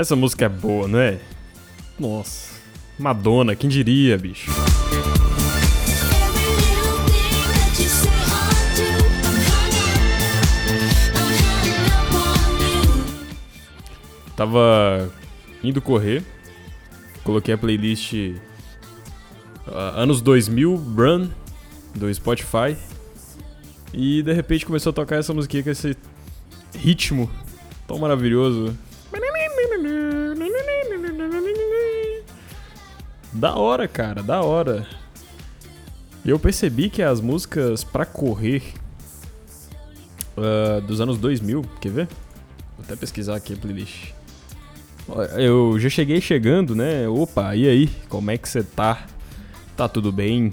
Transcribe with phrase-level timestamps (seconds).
[0.00, 1.20] Essa música é boa, não é?
[1.98, 2.54] Nossa.
[2.98, 4.50] Madonna, quem diria, bicho?
[14.34, 15.12] Tava
[15.62, 16.24] indo correr,
[17.22, 18.14] coloquei a playlist
[19.66, 21.28] ah, anos 2000 Run
[21.94, 22.74] do Spotify
[23.92, 25.94] e de repente começou a tocar essa musiquinha com esse
[26.74, 27.30] ritmo
[27.86, 28.74] tão maravilhoso.
[33.40, 34.86] Da hora, cara, da hora.
[36.22, 38.62] Eu percebi que as músicas pra correr
[40.36, 42.08] ah, dos anos 2000, quer ver?
[42.76, 44.12] Vou até pesquisar aqui a playlist.
[45.38, 47.08] Eu já cheguei chegando, né?
[47.08, 47.90] Opa, e aí?
[48.10, 49.06] Como é que você tá?
[49.74, 50.50] Tá tudo bem?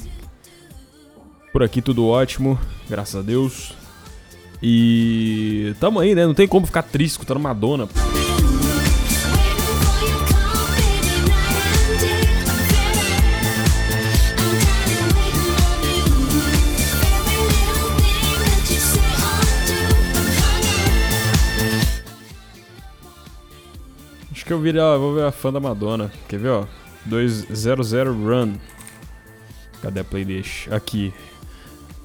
[1.52, 2.58] Por aqui tudo ótimo,
[2.90, 3.74] graças a Deus.
[4.64, 6.26] E tamo aí, né?
[6.26, 7.86] Não tem como ficar triste escutando Madonna.
[7.86, 8.17] pô.
[24.48, 26.12] Que eu virar, vou virar fã da Madonna.
[26.28, 26.66] Quer ver, ó?
[27.06, 28.56] 200 Run.
[29.82, 30.68] Cadê a playlist?
[30.72, 31.14] Aqui.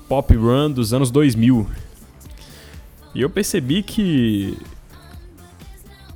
[0.09, 1.67] Pop Run dos anos 2000.
[3.15, 4.57] E eu percebi que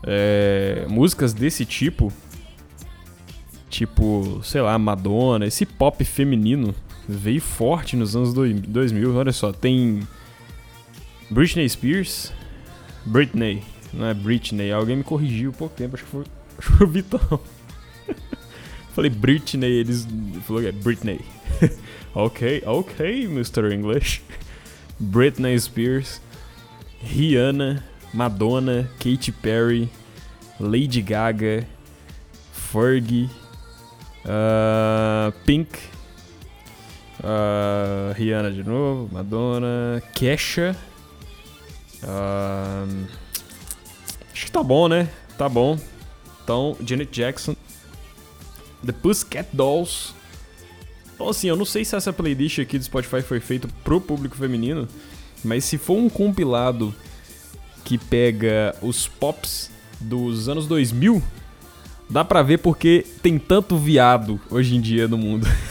[0.02, 2.12] é, músicas desse tipo,
[3.68, 6.74] tipo, sei lá, Madonna, esse pop feminino
[7.08, 9.14] veio forte nos anos doi- 2000.
[9.16, 10.06] Olha só, tem
[11.30, 12.32] Britney Spears,
[13.04, 13.62] Britney,
[13.96, 14.70] não é Britney.
[14.70, 16.24] Alguém me corrigiu pouco tempo, acho que foi,
[16.58, 17.40] acho que foi o Vitão.
[18.94, 20.06] Falei Britney, eles
[20.46, 21.20] falou que é Britney.
[22.14, 23.72] ok, ok, Mr.
[23.72, 24.22] English.
[24.98, 26.20] Britney Spears,
[27.02, 27.82] Rihanna,
[28.14, 29.90] Madonna, Katy Perry,
[30.58, 31.66] Lady Gaga,
[32.50, 33.28] Fergie,
[34.24, 35.78] ah, Pink,
[37.22, 40.74] ah, Rihanna de novo, Madonna, Kesha.
[42.02, 42.86] ah,
[44.36, 45.08] acho que tá bom, né?
[45.38, 45.78] Tá bom.
[46.44, 47.56] Então, Janet Jackson,
[48.84, 50.14] The Pussycat Dolls.
[51.14, 54.36] Então, assim, eu não sei se essa playlist aqui do Spotify foi feita pro público
[54.36, 54.86] feminino,
[55.42, 56.94] mas se for um compilado
[57.82, 61.22] que pega os pops dos anos 2000,
[62.10, 65.46] dá pra ver porque tem tanto viado hoje em dia no mundo.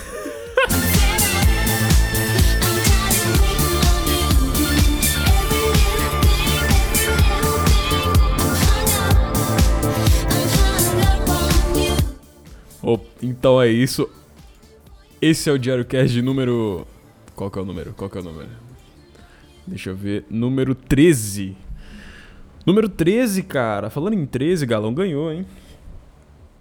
[13.38, 14.09] então é isso.
[15.22, 16.88] Esse é o Diário Cast de número.
[17.35, 17.94] Qual que é o número?
[17.94, 18.50] Qual que é o número?
[19.68, 20.25] Deixa eu ver.
[20.29, 21.57] Número 13.
[22.66, 23.90] Número 13, cara.
[23.90, 25.46] Falando em 13, Galão ganhou, hein?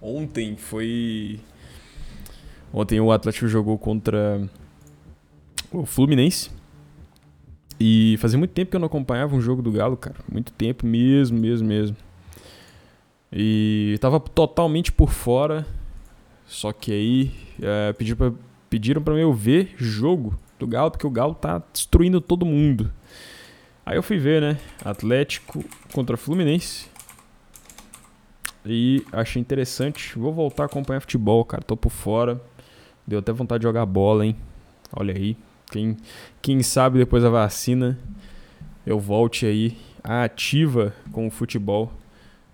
[0.01, 1.39] Ontem foi.
[2.73, 4.41] Ontem o Atlético jogou contra
[5.71, 6.51] o Fluminense.
[7.79, 10.17] E fazia muito tempo que eu não acompanhava um jogo do Galo, cara.
[10.29, 11.95] Muito tempo mesmo, mesmo, mesmo.
[13.31, 15.65] E tava totalmente por fora.
[16.45, 18.31] Só que aí é, pediram, pra,
[18.69, 22.91] pediram eu ver jogo do Galo, porque o Galo tá destruindo todo mundo.
[23.85, 24.57] Aí eu fui ver, né?
[24.83, 25.63] Atlético
[25.93, 26.87] contra Fluminense.
[28.65, 30.17] E achei interessante.
[30.17, 31.61] Vou voltar a acompanhar futebol, cara.
[31.61, 32.41] Tô por fora.
[33.05, 34.35] Deu até vontade de jogar bola, hein?
[34.91, 35.37] Olha aí.
[35.71, 35.97] Quem,
[36.41, 37.97] quem sabe depois da vacina
[38.85, 41.91] eu volte aí à ativa com o futebol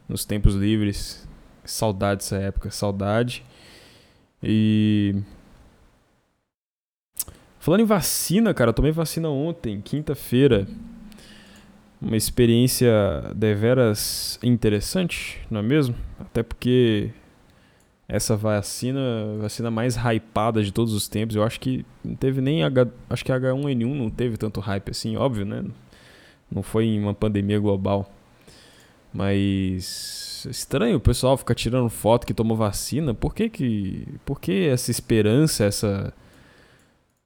[0.07, 1.27] nos tempos livres.
[1.65, 3.43] Saudade dessa época, saudade.
[4.43, 5.15] E.
[7.59, 10.67] Falando em vacina, cara, eu tomei vacina ontem, quinta-feira.
[12.01, 12.91] Uma experiência
[13.35, 15.95] deveras interessante, não é mesmo?
[16.19, 17.11] Até porque
[18.07, 18.99] essa vacina,
[19.39, 23.23] vacina mais hypada de todos os tempos, eu acho que não teve nem H, acho
[23.23, 25.63] que H1N1 não teve tanto hype assim, óbvio, né?
[26.51, 28.11] Não foi em uma pandemia global.
[29.13, 33.13] Mas É estranho o pessoal ficar tirando foto que tomou vacina.
[33.13, 34.07] Por que que.
[34.25, 36.13] Por que essa esperança, essa.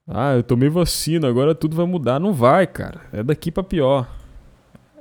[0.06, 2.18] Ah, eu tomei vacina, agora tudo vai mudar.
[2.20, 3.00] Não vai, cara.
[3.12, 4.08] É daqui pra pior.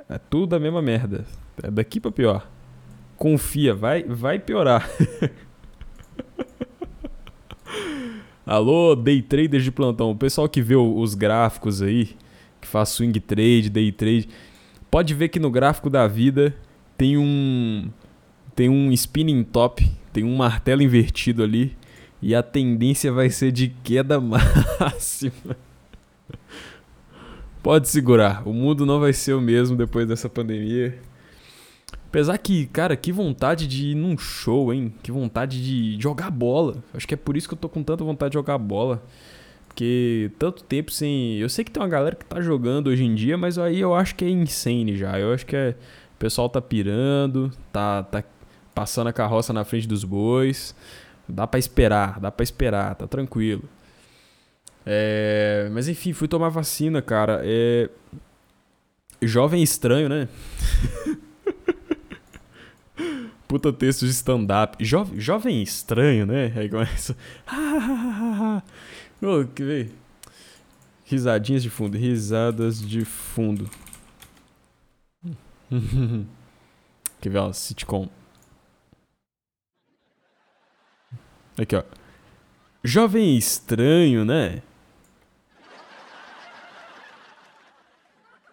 [0.10, 1.26] É tudo a mesma merda.
[1.62, 2.48] É daqui pra pior.
[3.18, 4.90] Confia, vai, vai piorar.
[8.46, 10.12] Alô, day traders de plantão.
[10.12, 12.16] O pessoal que vê os gráficos aí,
[12.62, 14.30] que faz swing trade, day trade,
[14.92, 16.56] pode ver que no gráfico da vida
[16.98, 17.90] tem um
[18.56, 21.76] tem um spinning top, tem um martelo invertido ali
[22.22, 24.20] e a tendência vai ser de queda
[24.80, 25.58] máxima.
[27.62, 30.98] Pode segurar, o mundo não vai ser o mesmo depois dessa pandemia.
[32.08, 34.94] Apesar que, cara, que vontade de ir num show, hein?
[35.04, 36.78] Que vontade de jogar bola.
[36.94, 39.04] Acho que é por isso que eu tô com tanta vontade de jogar bola.
[39.68, 41.38] Porque tanto tempo sem.
[41.38, 43.94] Eu sei que tem uma galera que tá jogando hoje em dia, mas aí eu
[43.94, 45.20] acho que é insane já.
[45.20, 45.76] Eu acho que é.
[46.16, 48.24] O pessoal tá pirando, tá, tá
[48.76, 50.76] passando a carroça na frente dos bois.
[51.28, 53.64] Dá pra esperar, dá pra esperar, tá tranquilo.
[54.86, 57.42] É, mas enfim, fui tomar vacina, cara.
[57.44, 57.90] É,
[59.22, 60.28] jovem estranho, né?
[63.48, 64.84] Puta texto de stand-up.
[64.84, 66.52] Jovem, jovem estranho, né?
[66.56, 67.16] Aí começa.
[69.22, 69.92] Ô, quer ver?
[71.06, 71.98] Risadinhas de fundo.
[71.98, 73.70] Risadas de fundo.
[77.22, 77.54] quer ver?
[77.54, 78.10] Sitcom.
[81.58, 81.84] Aqui, ó.
[82.84, 84.62] Jovem estranho, né?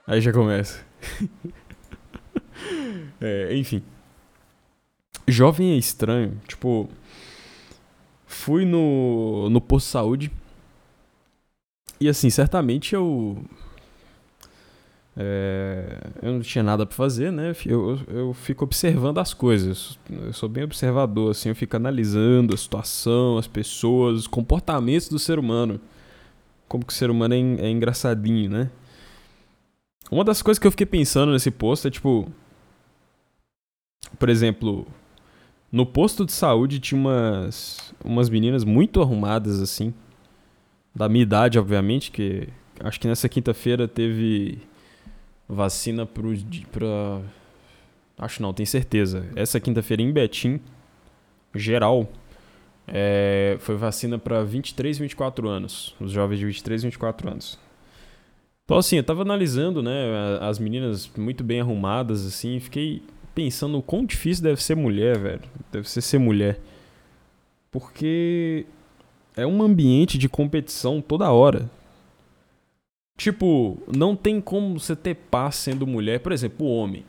[0.06, 0.84] Aí já começa.
[3.20, 3.82] é, enfim.
[5.26, 6.40] Jovem é estranho.
[6.46, 6.88] Tipo,
[8.26, 10.32] fui no, no posto de saúde.
[12.00, 13.44] E assim, certamente eu.
[15.16, 17.54] É, eu não tinha nada pra fazer, né?
[17.66, 19.98] Eu, eu, fico observando as coisas.
[20.10, 21.50] Eu sou bem observador, assim.
[21.50, 25.80] Eu fico analisando a situação, as pessoas, os comportamentos do ser humano.
[26.66, 28.70] Como que o ser humano é, é engraçadinho, né?
[30.10, 32.30] Uma das coisas que eu fiquei pensando nesse posto é tipo.
[34.18, 34.86] Por exemplo,
[35.70, 39.92] no posto de saúde tinha umas, umas meninas muito arrumadas, assim.
[40.94, 42.48] Da minha idade, obviamente, que
[42.80, 44.58] acho que nessa quinta-feira teve
[45.52, 46.08] vacina
[46.48, 47.20] di- pra.
[48.18, 49.26] Acho não, tenho certeza.
[49.34, 50.60] Essa quinta-feira em Betim,
[51.54, 52.08] geral,
[52.86, 55.94] é, foi vacina pra 23 e 24 anos.
[56.00, 57.58] Os jovens de 23 e 24 anos.
[58.64, 59.92] Então, assim, eu tava analisando, né,
[60.40, 63.02] as meninas muito bem arrumadas, assim, fiquei
[63.34, 65.42] pensando o quão difícil deve ser mulher, velho.
[65.72, 66.60] Deve ser ser mulher.
[67.70, 68.66] Porque
[69.36, 71.68] é um ambiente de competição toda hora.
[73.22, 76.18] Tipo, não tem como você ter paz sendo mulher.
[76.18, 77.04] Por exemplo, o homem.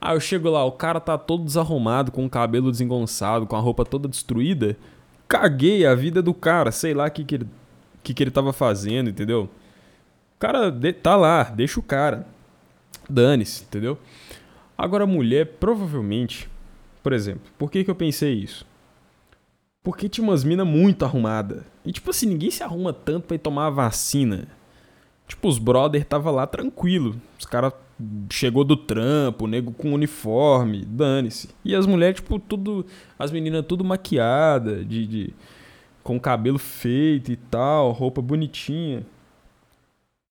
[0.00, 3.60] Ah, eu chego lá, o cara tá todo desarrumado, com o cabelo desengonçado, com a
[3.60, 4.76] roupa toda destruída.
[5.28, 7.46] Caguei a vida do cara, sei lá o que, que, ele,
[8.02, 9.44] que, que ele tava fazendo, entendeu?
[9.44, 12.26] O cara de- tá lá, deixa o cara.
[13.08, 13.96] Dane-se, entendeu?
[14.76, 16.50] Agora, a mulher, provavelmente,
[17.04, 18.66] por exemplo, por que, que eu pensei isso?
[19.80, 21.62] Porque tinha umas minas muito arrumadas.
[21.84, 24.48] E, tipo assim, ninguém se arruma tanto pra ir tomar a vacina.
[25.26, 27.16] Tipo, os brother tava lá tranquilo.
[27.38, 27.72] Os caras
[28.30, 31.48] chegou do trampo, nego com uniforme, dane-se.
[31.64, 32.86] E as mulheres, tipo, tudo.
[33.18, 35.34] As meninas tudo maquiada, de, de.
[36.02, 39.04] com cabelo feito e tal, roupa bonitinha.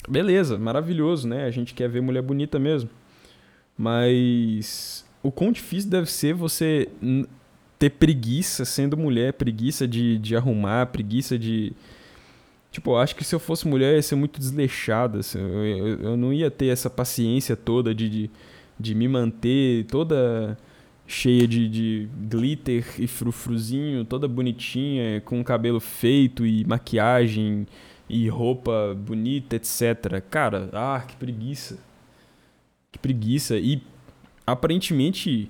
[0.08, 1.46] Beleza, maravilhoso, né?
[1.46, 2.90] A gente quer ver mulher bonita mesmo.
[3.78, 6.88] Mas o quão difícil deve ser você
[7.78, 11.74] ter preguiça sendo mulher, preguiça de, de arrumar, preguiça de.
[12.75, 15.20] Tipo, eu acho que se eu fosse mulher eu ia ser muito desleixada.
[15.20, 18.32] assim, Eu, eu, eu não ia ter essa paciência toda de, de,
[18.77, 20.58] de me manter toda
[21.08, 27.65] cheia de, de glitter e frufruzinho, toda bonitinha, com cabelo feito e maquiagem
[28.10, 30.22] e roupa bonita, etc.
[30.29, 31.79] Cara, ah, que preguiça.
[32.91, 33.58] Que preguiça.
[33.58, 33.82] E
[34.46, 35.50] aparentemente,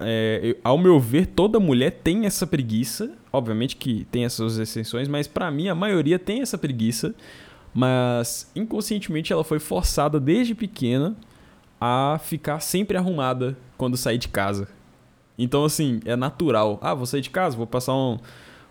[0.00, 3.12] é, eu- ao meu ver, toda mulher tem essa preguiça.
[3.32, 7.14] Obviamente que tem essas exceções, mas pra mim a maioria tem essa preguiça.
[7.74, 11.16] Mas inconscientemente ela foi forçada desde pequena
[11.80, 14.68] a ficar sempre arrumada quando sair de casa.
[15.38, 16.78] Então, assim, é natural.
[16.82, 18.18] Ah, vou sair de casa, vou passar um-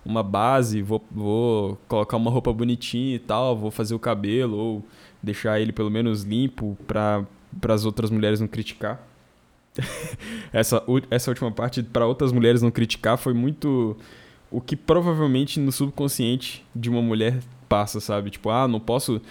[0.04, 4.86] uma base, vou, vou colocar uma roupa bonitinha e tal, vou fazer o cabelo, ou
[5.24, 7.26] deixar ele pelo menos limpo para
[7.70, 9.07] as outras mulheres não criticar.
[10.54, 13.98] essa, essa última parte, para outras mulheres não criticar, foi muito
[14.50, 18.30] o que provavelmente no subconsciente de uma mulher passa, sabe?
[18.30, 19.22] Tipo, ah, não posso.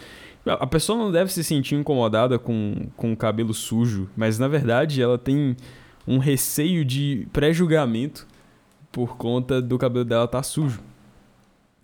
[0.44, 5.02] A pessoa não deve se sentir incomodada com, com o cabelo sujo, mas na verdade
[5.02, 5.56] ela tem
[6.06, 8.26] um receio de pré-julgamento
[8.92, 10.80] por conta do cabelo dela tá sujo.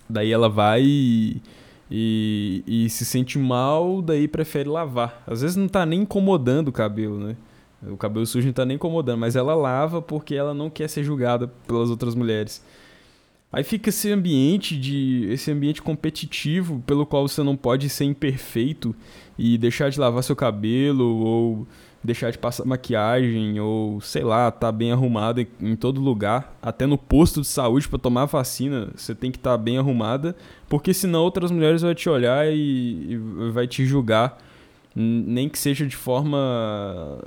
[0.09, 1.42] Daí ela vai e,
[1.90, 5.23] e, e se sente mal, daí prefere lavar.
[5.26, 7.37] Às vezes não tá nem incomodando o cabelo, né?
[7.86, 11.02] O cabelo sujo não tá nem incomodando, mas ela lava porque ela não quer ser
[11.02, 12.64] julgada pelas outras mulheres.
[13.52, 18.94] Aí fica esse ambiente de esse ambiente competitivo pelo qual você não pode ser imperfeito
[19.38, 21.66] e deixar de lavar seu cabelo ou
[22.02, 26.98] deixar de passar maquiagem ou sei lá, tá bem arrumada em, todo lugar, até no
[26.98, 30.34] posto de saúde para tomar vacina, você tem que estar bem arrumada,
[30.68, 34.38] porque senão outras mulheres vão te olhar e, e vai te julgar,
[34.94, 36.38] nem que seja de forma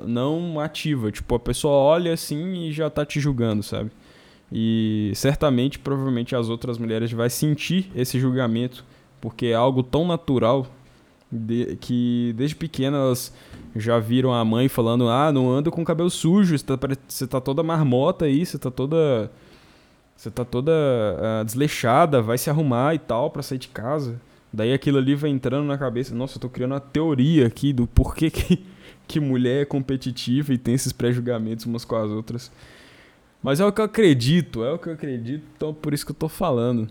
[0.05, 3.91] não ativa, tipo a pessoa olha assim e já tá te julgando, sabe?
[4.51, 8.85] E certamente, provavelmente as outras mulheres vai sentir esse julgamento,
[9.19, 10.67] porque é algo tão natural
[11.31, 13.33] de- que desde pequena elas
[13.75, 17.41] já viram a mãe falando: "Ah, não anda com cabelo sujo, você tá, você tá
[17.41, 19.31] toda marmota aí, você tá toda
[20.15, 20.71] você tá toda
[21.19, 24.21] ah, desleixada, vai se arrumar e tal pra sair de casa".
[24.55, 26.15] Daí aquilo ali vai entrando na cabeça.
[26.15, 28.65] Nossa, eu tô criando uma teoria aqui do porquê que
[29.05, 32.51] que mulher é competitiva e tem esses pré-julgamentos umas com as outras.
[33.43, 36.11] Mas é o que eu acredito, é o que eu acredito, então por isso que
[36.11, 36.87] eu tô falando.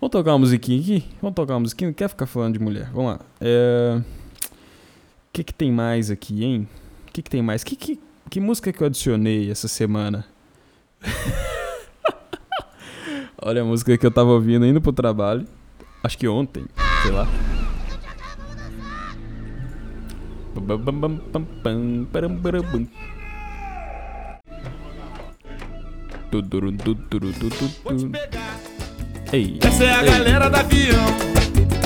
[0.00, 1.04] Vamos tocar uma musiquinha aqui?
[1.20, 1.88] Vamos tocar uma musiquinha?
[1.88, 2.88] Não quer ficar falando de mulher?
[2.92, 3.20] Vamos lá.
[3.40, 4.00] É...
[4.00, 6.68] O que que tem mais aqui, hein?
[7.08, 7.62] O que que tem mais?
[7.64, 10.24] Que, que, que música que eu adicionei essa semana?
[13.42, 15.46] Olha a música que eu tava ouvindo indo pro trabalho.
[16.02, 16.64] Acho que ontem,
[17.02, 17.26] sei lá.
[29.32, 30.10] Ei, Essa é a ei.
[30.10, 31.06] galera da avião.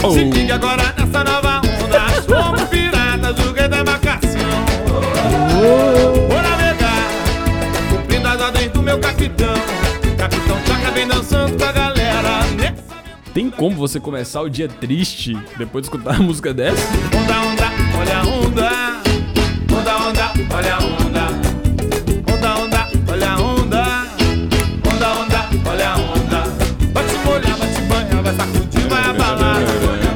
[0.02, 0.10] Oh.
[0.10, 2.22] Se liga agora nessa nova onda.
[2.22, 4.40] Somos piratas do rei da embarcação.
[6.28, 7.08] Vou navegar,
[7.90, 9.54] cumprindo as ordens do meu capitão.
[10.18, 11.85] Capitão Chaca vem dançando com a galera.
[13.36, 16.80] Tem como você começar o dia triste depois de escutar a música dessa?
[17.14, 17.66] onda, onda,
[17.98, 18.70] olha a onda.
[19.78, 21.26] Onda, onda, olha a onda.
[22.32, 23.82] Onda, onda, olha a onda.
[24.90, 26.44] Onda, onda, olha a onda.
[26.94, 29.60] Vai te molhar, vai te banhar, vai sacudir, vai abalar.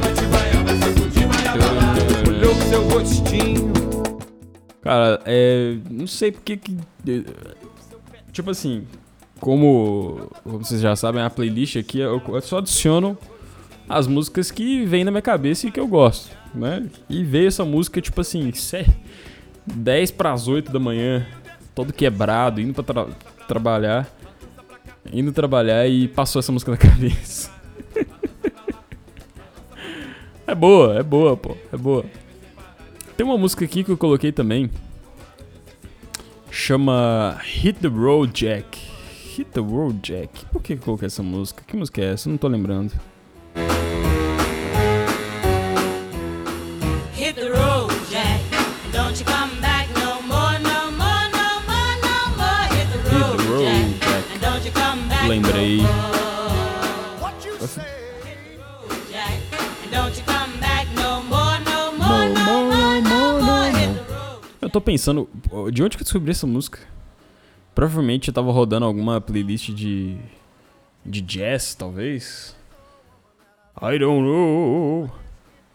[0.01, 1.95] Vai te banhar, vai sacudir, vai abalar.
[2.27, 3.71] Olhou com seu rostinho.
[4.81, 5.77] Cara, é.
[5.91, 6.75] Não sei porque que.
[8.31, 8.87] Tipo assim,
[9.41, 13.17] como, vocês já sabem, a playlist aqui eu só adiciono
[13.89, 16.87] as músicas que vêm na minha cabeça e que eu gosto, né?
[17.09, 18.85] E veio essa música, tipo assim, sé-
[19.65, 21.27] 10 pras 8 da manhã,
[21.75, 23.07] todo quebrado, indo pra tra-
[23.47, 24.07] trabalhar.
[25.11, 27.49] Indo trabalhar e passou essa música na cabeça.
[30.47, 32.05] é boa, é boa, pô, é boa.
[33.17, 34.69] Tem uma música aqui que eu coloquei também.
[36.49, 38.90] Chama Hit the Road Jack.
[39.41, 40.45] Hit the Road Jack.
[40.53, 41.63] Por que eu coloquei essa música?
[41.65, 42.29] Que música é essa?
[42.29, 42.93] Eu não tô lembrando.
[47.15, 48.39] Hit the road, Jack.
[48.93, 52.69] Don't you come back no more, no more, no more, no more.
[52.69, 53.81] Hit the Hit road, the road, Jack.
[53.99, 54.23] Jack.
[54.31, 55.77] And don't you come back Lembrei.
[55.77, 57.33] no more,
[59.09, 59.41] Jack.
[59.83, 63.41] And don't you come back no more, no more, No no more, more, no no
[63.41, 63.71] more, more.
[63.71, 64.45] Hit no the road.
[64.61, 65.27] Eu tô pensando,
[65.73, 66.77] de onde que eu descobri essa música?
[67.73, 70.17] Provavelmente eu tava rodando alguma playlist de.
[71.05, 72.55] de jazz, talvez.
[73.81, 75.09] I don't know.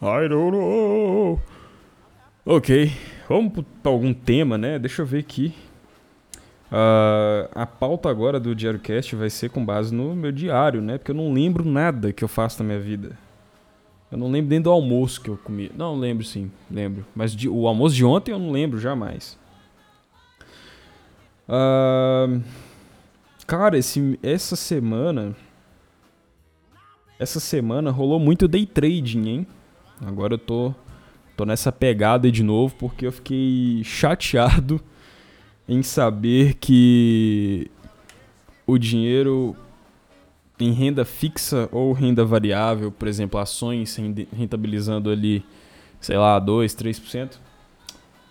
[0.03, 1.41] I don't know.
[2.45, 2.93] Ok,
[3.29, 4.79] vamos pra algum tema, né?
[4.79, 5.53] Deixa eu ver aqui.
[6.71, 10.99] Ah, a pauta agora do Diário Cast vai ser com base no meu diário, né?
[10.99, 13.17] Porque eu não lembro nada que eu faço na minha vida.
[14.13, 15.71] Eu não lembro nem do almoço que eu comi.
[15.77, 17.05] Não, lembro sim, lembro.
[17.15, 19.37] Mas de- o almoço de ontem eu não lembro jamais.
[21.49, 22.27] Ah,
[23.47, 25.35] cara, esse, essa semana.
[27.19, 29.47] Essa semana rolou muito day trading, hein?
[30.05, 30.75] Agora eu tô,
[31.37, 34.81] tô nessa pegada de novo porque eu fiquei chateado
[35.67, 37.71] em saber que
[38.67, 39.57] o dinheiro
[40.59, 43.97] em renda fixa ou renda variável, por exemplo, ações
[44.33, 45.45] rentabilizando ali,
[46.01, 47.39] sei lá, 2, 3%.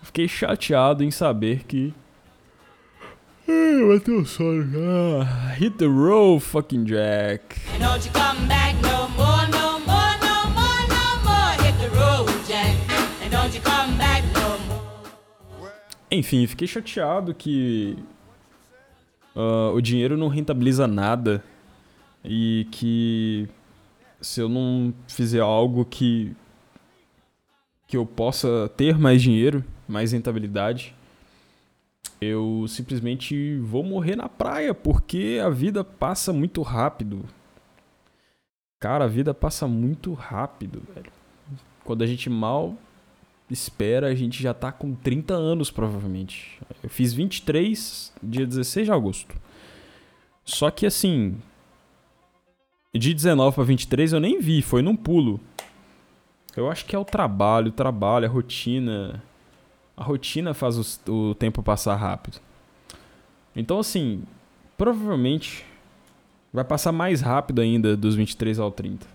[0.02, 1.92] Fiquei chateado em saber que.
[3.46, 4.66] Bateu o sono.
[5.22, 7.56] Ah, hit the road, fucking Jack.
[7.74, 11.52] And don't you come back no more, no more, no more, no more.
[11.62, 12.76] Hit the road, Jack.
[13.24, 14.58] And don't you come back no
[15.58, 15.72] more.
[16.10, 17.96] Enfim, fiquei chateado que
[19.36, 21.44] ah, o dinheiro não rentabiliza nada
[22.24, 23.48] e que
[24.20, 26.34] se eu não fizer algo que
[27.86, 30.92] que eu possa ter mais dinheiro, mais rentabilidade,
[32.20, 37.24] eu simplesmente vou morrer na praia, porque a vida passa muito rápido.
[38.80, 41.10] Cara, a vida passa muito rápido, velho.
[41.84, 42.76] Quando a gente mal
[43.50, 46.60] espera, a gente já tá com 30 anos, provavelmente.
[46.82, 49.36] Eu fiz 23, dia 16 de agosto.
[50.44, 51.36] Só que assim,
[52.94, 55.40] de 19 pra 23 eu nem vi, foi num pulo.
[56.56, 59.22] Eu acho que é o trabalho, o trabalho, a rotina.
[59.96, 62.38] A rotina faz os- o, tempo passar rápido.
[63.54, 64.22] Então, assim,
[64.76, 65.64] provavelmente
[66.52, 69.06] vai passar mais rápido ainda dos 23 ao 30.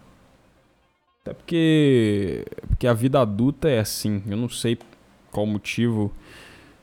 [1.22, 4.24] Até porque, porque a vida adulta é assim.
[4.28, 4.78] Eu não sei
[5.32, 6.12] qual motivo.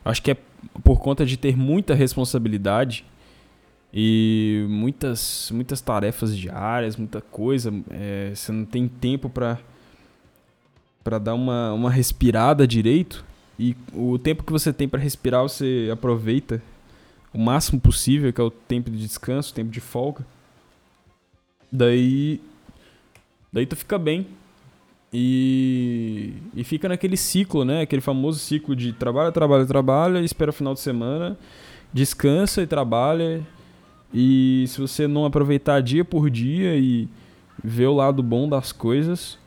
[0.05, 0.37] Acho que é
[0.83, 3.05] por conta de ter muita responsabilidade
[3.93, 7.73] e muitas, muitas tarefas diárias, muita coisa.
[7.89, 9.57] é, você não tem tempo pra
[11.03, 13.25] para dar uma, uma respirada direito.
[13.59, 16.63] E o tempo que você tem pra respirar, você aproveita
[17.33, 20.25] o máximo possível, que é o tempo de descanso, o tempo de folga.
[21.69, 22.39] Daí.
[23.51, 24.25] Daí tu fica bem.
[25.11, 27.81] E, e fica naquele ciclo, né?
[27.81, 31.37] Aquele famoso ciclo de trabalha, trabalha, trabalha, espera o final de semana,
[31.91, 33.45] descansa e trabalha.
[34.13, 37.09] E se você não aproveitar dia por dia e
[37.61, 39.37] ver o lado bom das coisas,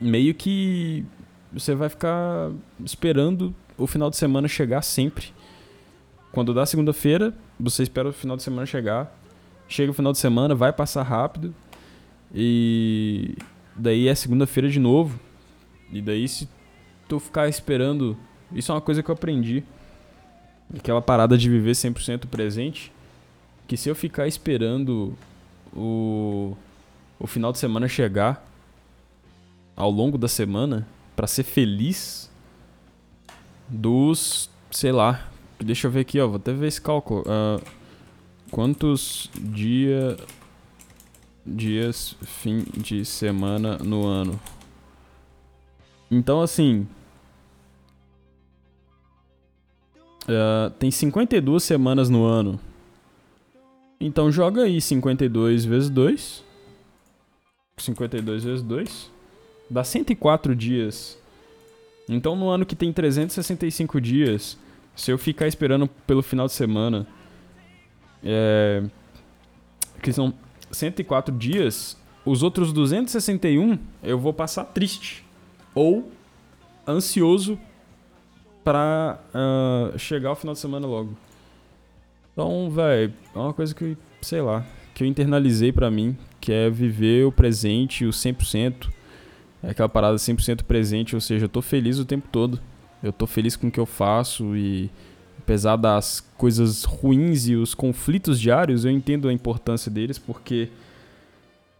[0.00, 1.04] meio que
[1.56, 2.50] você vai ficar
[2.84, 5.32] esperando o final de semana chegar sempre.
[6.32, 9.16] Quando dá segunda-feira, você espera o final de semana chegar.
[9.68, 11.54] Chega o final de semana, vai passar rápido.
[12.34, 13.36] E
[13.74, 15.18] daí é segunda-feira de novo.
[15.90, 16.48] E daí se
[17.08, 18.16] tu ficar esperando,
[18.52, 19.64] isso é uma coisa que eu aprendi.
[20.76, 22.92] Aquela parada de viver 100% presente,
[23.66, 25.16] que se eu ficar esperando
[25.74, 26.56] o
[27.18, 28.46] o final de semana chegar
[29.74, 32.30] ao longo da semana pra ser feliz
[33.66, 37.24] dos, sei lá, deixa eu ver aqui, ó, vou até ver esse cálculo.
[37.26, 37.58] ah,
[38.50, 40.16] quantos dia,
[41.44, 44.38] dias fim de semana no ano?
[46.10, 46.86] Então, assim,
[50.28, 52.60] ah, tem 52 semanas no ano.
[53.98, 56.44] Então joga aí 52 vezes 2.
[57.78, 59.15] 52 vezes 2
[59.68, 61.18] dá 104 dias.
[62.08, 64.58] Então, no ano que tem 365 dias,
[64.94, 67.06] se eu ficar esperando pelo final de semana,
[68.24, 68.82] é,
[70.02, 70.32] que são
[70.70, 75.24] 104 dias, os outros 261 eu vou passar triste
[75.74, 76.10] ou
[76.86, 77.58] ansioso
[78.64, 81.16] pra ah, chegar ao final de semana logo.
[82.32, 86.68] Então, velho, é uma coisa que, sei lá, que eu internalizei pra mim, que é
[86.68, 88.90] viver o presente, o 100%.
[89.66, 92.60] É aquela parada 100% presente, ou seja, eu tô feliz o tempo todo.
[93.02, 94.88] Eu tô feliz com o que eu faço e
[95.38, 100.70] apesar das coisas ruins e os conflitos diários, eu entendo a importância deles porque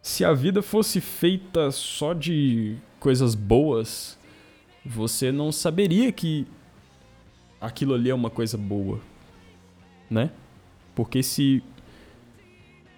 [0.03, 4.19] se a vida fosse feita só de coisas boas,
[4.85, 6.45] você não saberia que
[7.61, 8.99] aquilo ali é uma coisa boa,
[10.11, 10.33] né?
[10.93, 11.63] Porque se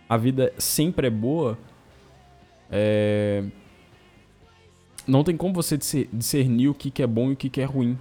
[0.09, 1.59] a vida sempre é boa,
[2.71, 3.45] é...
[5.09, 7.65] não tem como você discer- discernir o que, é bom e o que, que é
[7.65, 7.99] ruim.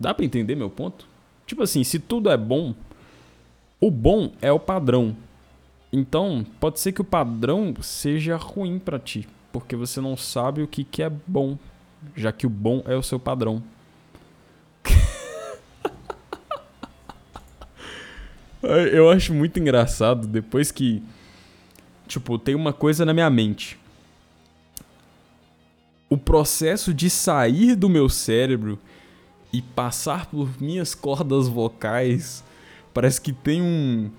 [0.00, 1.06] Dá pra entender meu ponto?
[1.46, 2.74] Tipo assim, se tudo é bom,
[3.78, 5.14] o bom é o padrão.
[5.92, 10.66] Então, pode ser que o padrão seja ruim pra ti, porque você não sabe o
[10.66, 11.58] que, que é bom,
[12.16, 13.62] já que o bom é o seu padrão.
[18.92, 21.02] Eu acho muito engraçado depois que.
[22.08, 23.78] Tipo, tem uma coisa na minha mente.
[26.14, 28.78] O processo de sair do meu cérebro
[29.52, 32.44] e passar por minhas cordas vocais
[32.94, 34.12] parece que tem um.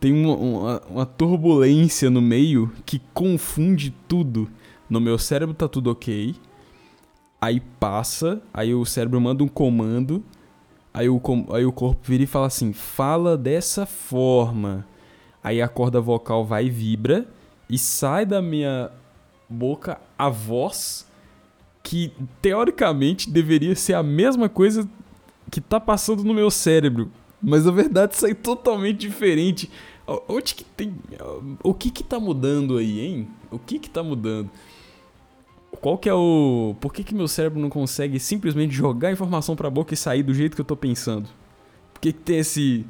[0.00, 4.48] Tem uma, uma, uma turbulência no meio que confunde tudo.
[4.88, 6.34] No meu cérebro tá tudo ok.
[7.38, 10.24] Aí passa, aí o cérebro manda um comando.
[10.94, 11.20] Aí o,
[11.52, 14.86] aí o corpo vira e fala assim: fala dessa forma.
[15.44, 17.28] Aí a corda vocal vai e vibra
[17.68, 18.90] e sai da minha
[19.50, 21.11] boca a voz
[21.82, 24.88] que teoricamente deveria ser a mesma coisa
[25.50, 27.10] que tá passando no meu cérebro.
[27.42, 29.70] Mas na verdade sai totalmente diferente.
[30.28, 30.94] Onde que tem.
[31.62, 33.28] O que que tá mudando aí, hein?
[33.50, 34.50] O que que tá mudando?
[35.80, 36.76] Qual que é o.
[36.80, 40.22] Por que, que meu cérebro não consegue simplesmente jogar a informação pra boca e sair
[40.22, 41.28] do jeito que eu tô pensando?
[41.94, 42.86] Por que, que tem esse.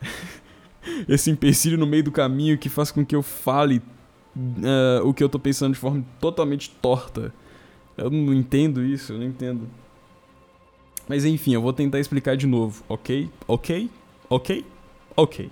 [1.08, 3.82] esse empecilho no meio do caminho que faz com que eu fale
[4.62, 7.32] ah, o que eu tô pensando de forma totalmente torta?
[7.96, 9.68] Eu não entendo isso, eu não entendo.
[11.08, 13.30] Mas enfim, eu vou tentar explicar de novo, ok?
[13.46, 13.90] Ok?
[14.28, 14.64] Ok?
[15.16, 15.50] Ok.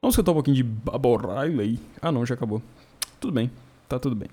[0.00, 1.78] Vamos escutar um pouquinho de Bubble Riley.
[2.00, 2.62] Ah não, já acabou.
[3.18, 3.50] Tudo bem,
[3.88, 4.28] tá tudo bem.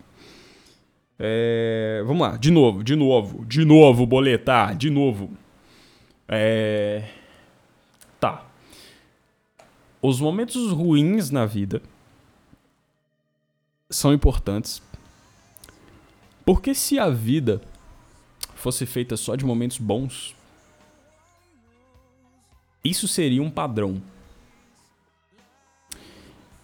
[1.20, 5.32] É, vamos lá, de novo, de novo, de novo, boletar, de novo.
[6.28, 7.10] É,
[8.20, 8.46] tá.
[10.02, 11.82] Os momentos ruins na vida
[13.90, 14.82] são importantes.
[16.48, 17.62] Porque se a vida
[18.56, 20.34] fosse feita só de momentos bons,
[22.82, 24.02] isso seria um padrão.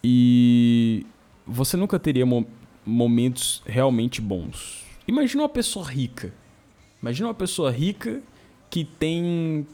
[0.02, 1.06] E
[1.46, 2.48] você nunca teria mo-
[2.86, 4.86] momentos realmente bons.
[5.06, 6.34] Imagina uma pessoa rica.
[7.02, 8.22] Imagina uma pessoa rica
[8.70, 9.68] que tem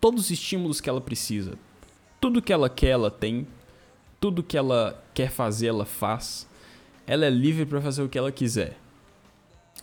[0.00, 1.58] todos os estímulos que ela precisa.
[2.20, 3.44] Tudo que ela quer, ela tem.
[4.20, 6.48] Tudo que ela quer fazer, ela faz.
[7.04, 8.78] Ela é livre para fazer o que ela quiser.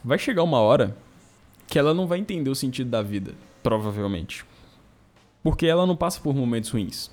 [0.04, 0.96] Vai chegar uma hora
[1.68, 4.46] que ela não vai entender o sentido da vida, provavelmente.
[5.42, 7.10] Porque ela não passa por momentos ruins.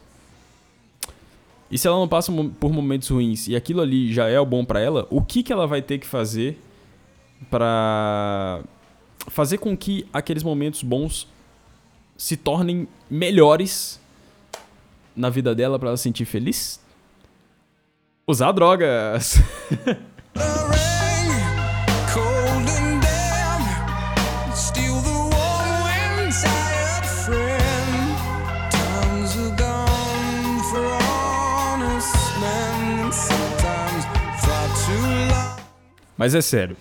[1.70, 4.64] E se ela não passa por momentos ruins e aquilo ali já é o bom
[4.64, 6.61] pra ela, o que que ela vai ter que fazer
[7.48, 8.61] pra
[9.29, 11.29] fazer com que aqueles momentos bons
[12.16, 14.00] se tornem melhores
[15.14, 16.81] na vida dela pra ela se sentir feliz?
[18.26, 19.37] Usar drogas.
[36.20, 36.76] Mas é sério.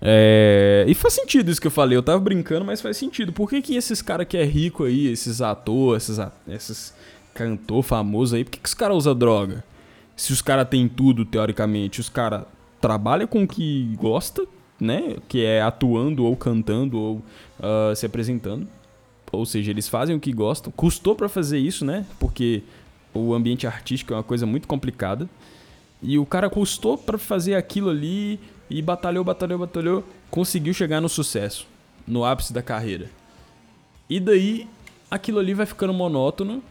[0.00, 1.96] É, E faz sentido isso que eu falei.
[1.96, 3.32] Eu tava brincando, mas faz sentido.
[3.32, 6.94] Por que, que esses caras que é rico aí, esses atores, esses, a- esses
[7.34, 9.62] cantor famoso aí, por que, que os caras usam droga?
[10.16, 12.44] Se os caras têm tudo, teoricamente, os caras
[12.80, 14.46] trabalham com o que gosta,
[14.80, 15.16] né?
[15.28, 17.22] Que é atuando ou cantando ou
[17.60, 18.66] ah, se apresentando.
[19.30, 20.72] Ou seja, eles fazem o que gostam.
[20.74, 22.06] Custou pra fazer isso, né?
[22.18, 22.62] Porque
[23.12, 25.28] o ambiente artístico é uma coisa muito complicada.
[26.06, 28.38] E o cara custou pra fazer aquilo ali
[28.70, 31.66] e batalhou, batalhou, batalhou, conseguiu chegar no sucesso,
[32.06, 33.10] no ápice da carreira.
[34.08, 34.68] E daí
[35.10, 36.62] aquilo ali vai ficando monótono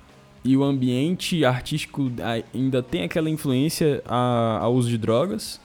[0.42, 2.10] e o ambiente artístico
[2.54, 5.60] ainda tem aquela influência ao uso de drogas.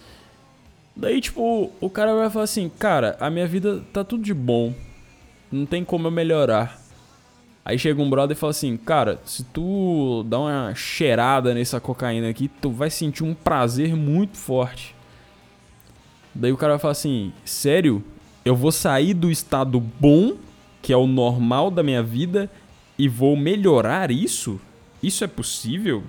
[0.97, 4.75] Daí, tipo, o cara vai falar assim: Cara, a minha vida tá tudo de bom,
[5.51, 6.77] não tem como eu melhorar.
[7.71, 12.29] Aí chega um brother e fala assim: Cara, se tu dá uma cheirada nessa cocaína
[12.29, 14.93] aqui, tu vai sentir um prazer muito forte.
[16.35, 18.03] Daí o cara vai falar assim: Sério?
[18.45, 20.35] Eu vou sair do estado bom,
[20.83, 22.51] que é o normal da minha vida,
[22.99, 24.61] e vou melhorar isso?
[25.01, 26.03] Isso é possível?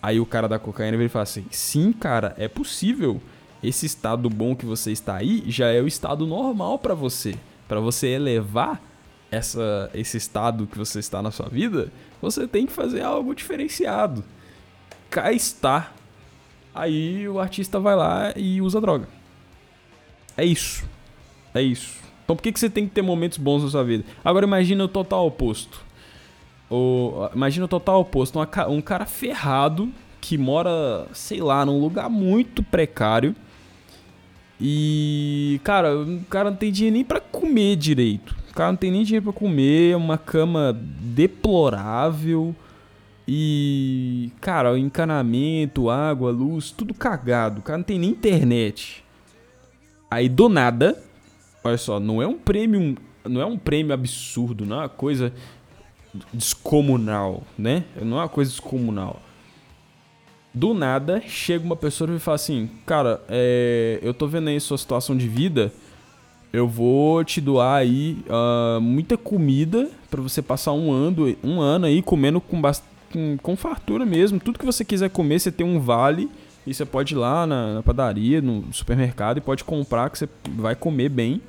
[0.00, 3.20] Aí o cara da cocaína vem e fala assim: Sim, cara, é possível.
[3.60, 7.34] Esse estado bom que você está aí já é o estado normal pra você.
[7.66, 8.80] Pra você elevar
[9.32, 11.90] essa, esse estado que você está na sua vida,
[12.20, 14.22] você tem que fazer algo diferenciado.
[15.10, 15.92] Cá está.
[16.74, 19.08] Aí o artista vai lá e usa droga.
[20.36, 20.84] É isso.
[21.54, 21.98] É isso.
[22.24, 24.04] Então por que, que você tem que ter momentos bons na sua vida?
[24.22, 25.80] Agora imagina o total oposto.
[26.70, 28.38] O, imagina o total oposto.
[28.68, 29.90] Um cara ferrado
[30.20, 33.34] que mora, sei lá, num lugar muito precário.
[34.60, 38.41] E, cara, o cara não tem dinheiro nem pra comer direito.
[38.52, 42.54] O cara não tem nem dinheiro pra comer, é uma cama deplorável.
[43.26, 47.60] E, cara, encanamento, água, luz, tudo cagado.
[47.60, 49.02] O cara não tem nem internet.
[50.10, 51.02] Aí do nada,
[51.64, 55.32] olha só, não é um prêmio, não é um prêmio absurdo, não é uma coisa
[56.30, 57.84] descomunal, né?
[58.02, 59.18] Não é uma coisa descomunal.
[60.52, 64.76] Do nada, chega uma pessoa e fala assim: Cara, é, eu tô vendo aí sua
[64.76, 65.72] situação de vida.
[66.52, 71.86] Eu vou te doar aí ah, muita comida pra você passar um ano, um ano
[71.86, 72.60] aí comendo com,
[73.12, 74.38] com, com fartura mesmo.
[74.38, 76.30] Tudo que você quiser comer, você tem um vale.
[76.66, 80.28] E você pode ir lá na, na padaria, no supermercado e pode comprar que você
[80.50, 81.40] vai comer bem.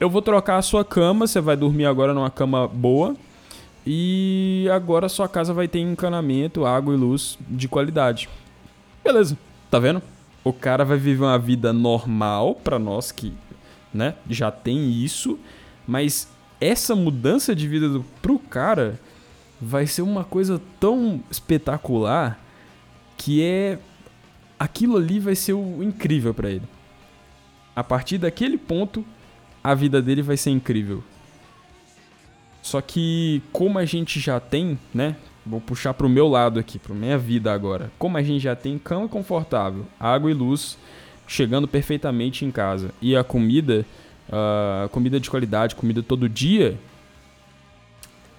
[0.00, 3.14] Eu vou trocar a sua cama, você vai dormir agora numa cama boa.
[3.86, 8.28] E agora sua casa vai ter encanamento, água e luz de qualidade.
[9.04, 9.38] Beleza,
[9.70, 10.02] tá vendo?
[10.42, 13.32] O cara vai viver uma vida normal pra nós que,
[13.92, 15.38] né, já tem isso,
[15.86, 16.28] mas
[16.60, 19.00] essa mudança de vida do, pro cara
[19.60, 22.38] vai ser uma coisa tão espetacular
[23.16, 23.78] que é
[24.58, 26.64] aquilo ali vai ser o incrível pra ele.
[27.74, 29.04] A partir daquele ponto,
[29.62, 31.02] a vida dele vai ser incrível.
[32.62, 35.16] Só que como a gente já tem, né?
[35.44, 37.90] Vou puxar pro meu lado aqui, pra minha vida agora.
[37.98, 40.76] Como a gente já tem cama confortável, água e luz
[41.30, 43.86] chegando perfeitamente em casa e a comida
[44.32, 46.76] ah, comida de qualidade, comida todo dia,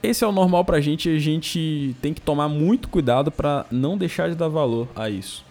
[0.04, 3.66] esse é o normal pra gente e a gente tem que tomar muito cuidado pra
[3.72, 5.46] não deixar de dar valor a isso.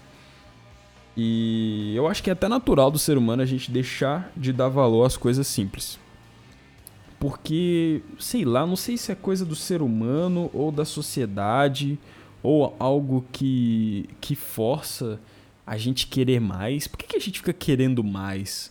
[1.17, 4.69] E eu acho que é até natural do ser humano a gente deixar de dar
[4.69, 5.99] valor às coisas simples.
[7.19, 11.99] Porque, sei lá, não sei se é coisa do ser humano ou da sociedade
[12.43, 15.19] ou algo que, que força
[15.67, 16.87] a gente querer mais.
[16.87, 18.71] Por que, que a gente fica querendo mais?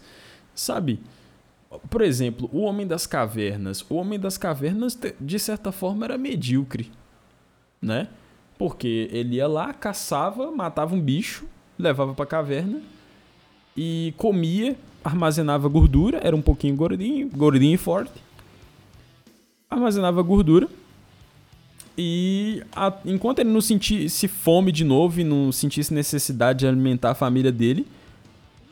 [0.53, 0.99] Sabe?
[1.89, 3.85] Por exemplo, o Homem das Cavernas.
[3.89, 6.91] O Homem das Cavernas, de certa forma, era medíocre,
[7.81, 8.07] né?
[8.57, 11.45] Porque ele ia lá, caçava, matava um bicho,
[11.77, 12.81] levava pra caverna
[13.77, 18.21] e comia, armazenava gordura, era um pouquinho gordinho, gordinho e forte.
[19.69, 20.67] Armazenava gordura.
[22.01, 27.11] E a- enquanto ele não sentisse fome de novo e não sentisse necessidade de alimentar
[27.11, 27.85] a família dele,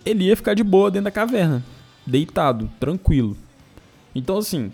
[0.05, 1.61] ele ia ficar de boa dentro da caverna,
[2.05, 3.35] deitado, tranquilo.
[4.15, 4.71] Então, assim,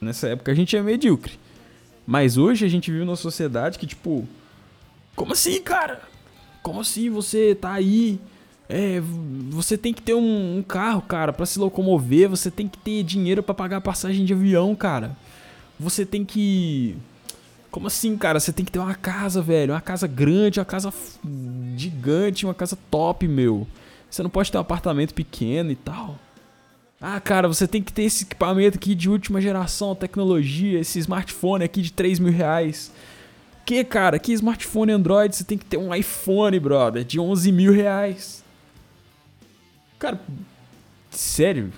[0.00, 1.32] nessa época a gente é medíocre.
[2.06, 4.24] Mas hoje a gente vive numa sociedade que, tipo,
[5.16, 6.00] como assim, cara?
[6.62, 8.20] Como assim você tá aí?
[8.68, 9.02] É,
[9.50, 12.28] você tem que ter um, um carro, cara, pra se locomover.
[12.28, 15.16] Você tem que ter dinheiro pra pagar a passagem de avião, cara.
[15.80, 16.96] Você tem que.
[17.70, 18.40] Como assim, cara?
[18.40, 19.74] Você tem que ter uma casa, velho.
[19.74, 20.92] Uma casa grande, uma casa
[21.76, 23.66] gigante, uma casa top, meu.
[24.10, 26.18] Você não pode ter um apartamento pequeno e tal.
[27.00, 31.64] Ah, cara, você tem que ter esse equipamento aqui de última geração, tecnologia, esse smartphone
[31.64, 32.90] aqui de 3 mil reais.
[33.64, 34.18] Que, cara?
[34.18, 35.36] Que smartphone Android?
[35.36, 38.42] Você tem que ter um iPhone, brother, de 11 mil reais.
[39.98, 40.18] Cara,
[41.10, 41.72] sério?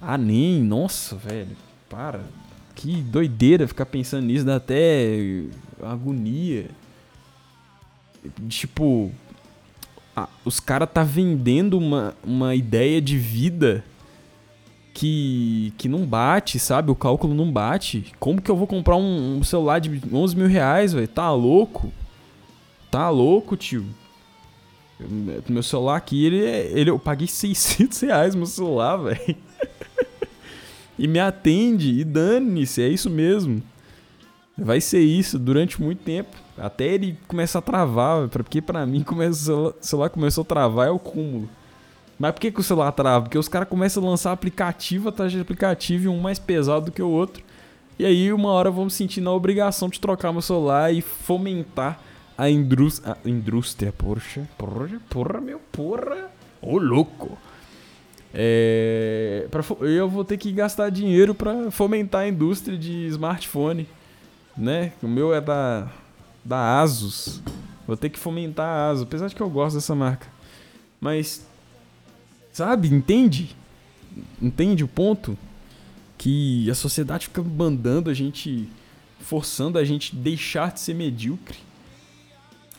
[0.00, 1.56] Ah, nem, nossa, velho,
[1.90, 2.22] para.
[2.74, 5.42] Que doideira ficar pensando nisso, dá até
[5.82, 6.66] agonia.
[8.48, 9.10] Tipo,
[10.44, 13.84] os caras tá vendendo uma, uma ideia de vida
[14.92, 16.90] que, que não bate, sabe?
[16.90, 18.12] O cálculo não bate.
[18.18, 21.08] Como que eu vou comprar um, um celular de 11 mil reais, velho?
[21.08, 21.92] Tá louco?
[22.90, 23.84] Tá louco, tio?
[25.00, 29.36] Eu- Meu celular aqui, ele, é- ele eu paguei 600 reais no meu celular, velho.
[30.98, 33.62] E me atende, e dane-se, é isso mesmo.
[34.56, 36.36] Vai ser isso durante muito tempo.
[36.56, 40.98] Até ele começar a travar, porque pra mim começa, celular começou a travar é o
[40.98, 41.48] cúmulo.
[42.16, 43.24] Mas por que, que o celular trava?
[43.24, 46.92] Porque os caras começam a lançar aplicativo atrás de aplicativo e um mais pesado do
[46.92, 47.42] que o outro.
[47.98, 52.00] E aí uma hora me sentir na obrigação de trocar meu celular e fomentar
[52.38, 53.16] a indústria.
[53.24, 56.30] A indústria, poxa, porra, porra, meu, porra.
[56.62, 57.36] Ô louco!
[58.36, 63.86] É, pra, eu vou ter que gastar dinheiro pra fomentar a indústria de smartphone,
[64.56, 64.92] né?
[65.00, 65.88] O meu é da,
[66.44, 67.40] da Asus.
[67.86, 70.26] Vou ter que fomentar a Asus, apesar de que eu gosto dessa marca.
[71.00, 71.46] Mas,
[72.52, 73.54] sabe, entende?
[74.42, 75.38] Entende o ponto?
[76.18, 78.68] Que a sociedade fica mandando a gente,
[79.20, 81.58] forçando a gente deixar de ser medíocre.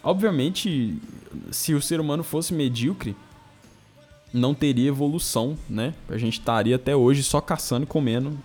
[0.04, 1.00] Obviamente,
[1.50, 3.16] se o ser humano fosse medíocre,
[4.36, 5.94] não teria evolução, né?
[6.10, 8.38] A gente estaria até hoje só caçando e comendo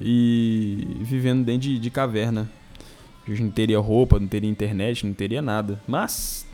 [0.00, 2.50] e vivendo dentro de, de caverna.
[3.26, 5.80] A gente não teria roupa, não teria internet, não teria nada.
[5.86, 6.44] Mas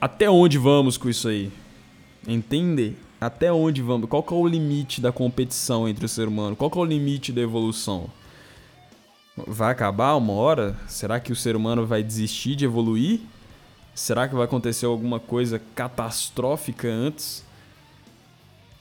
[0.00, 1.52] até onde vamos com isso aí?
[2.26, 2.96] Entende?
[3.20, 4.08] Até onde vamos?
[4.08, 6.56] Qual é o limite da competição entre o ser humano?
[6.56, 8.08] Qual é o limite da evolução?
[9.36, 10.76] Vai acabar uma hora?
[10.88, 13.20] Será que o ser humano vai desistir de evoluir?
[13.94, 17.44] Será que vai acontecer alguma coisa catastrófica antes?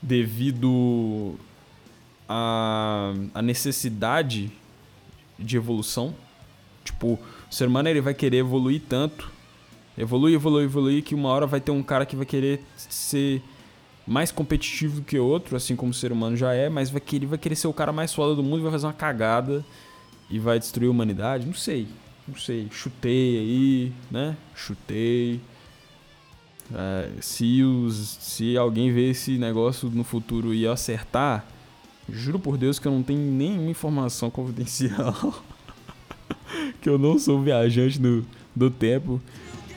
[0.01, 1.35] Devido
[2.27, 4.51] à necessidade
[5.37, 6.15] de evolução?
[6.83, 9.31] Tipo, o ser humano ele vai querer evoluir tanto,
[9.97, 13.41] evoluir, evoluir, evoluir, que uma hora vai ter um cara que vai querer ser
[14.05, 17.25] mais competitivo do que outro, assim como o ser humano já é, mas vai querer,
[17.25, 19.63] vai querer ser o cara mais foda do mundo vai fazer uma cagada
[20.29, 21.45] e vai destruir a humanidade?
[21.45, 21.87] Não sei.
[22.27, 22.67] Não sei.
[22.71, 24.37] Chutei aí, né?
[24.55, 25.41] Chutei.
[26.73, 31.45] É, se, os, se alguém ver esse negócio no futuro e acertar,
[32.09, 35.43] juro por Deus que eu não tenho nenhuma informação confidencial.
[36.81, 39.21] que eu não sou viajante do, do tempo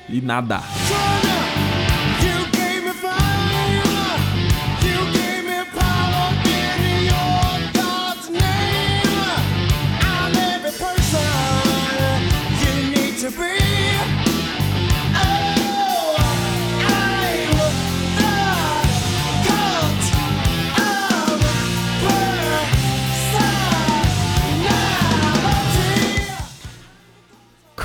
[0.08, 0.60] e nada.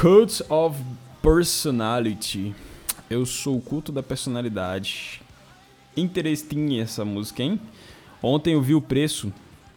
[0.01, 0.81] Cult of
[1.21, 2.55] Personality.
[3.07, 5.21] Eu sou o culto da personalidade.
[5.95, 7.61] interesting essa música, hein?
[8.19, 9.31] Ontem eu vi o preço.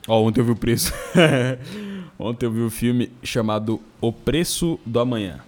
[0.08, 0.94] Ó, ontem eu vi o preço.
[2.18, 5.40] ontem eu vi o filme chamado O Preço do Amanhã.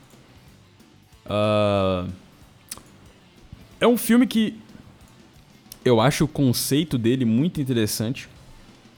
[1.25, 2.07] Ah,
[3.81, 4.59] é um filme que
[5.87, 8.29] eu acho o conceito dele muito interessante.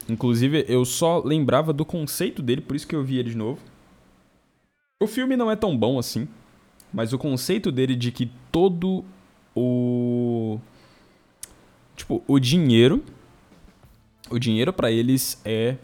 [0.09, 3.68] Inclusive, eu só lembrava do conceito dele, por isso que eu vi ele de novo.
[5.01, 6.27] O filme não é tão bom assim,
[6.93, 9.05] mas o conceito dele de que todo
[9.55, 10.59] o
[11.95, 13.03] tipo, o dinheiro
[14.29, 15.77] o dinheiro pra eles é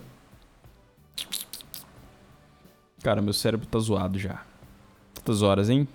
[3.02, 4.44] Cara, meu cérebro tá zoado já.
[5.14, 5.88] Quantas horas, hein?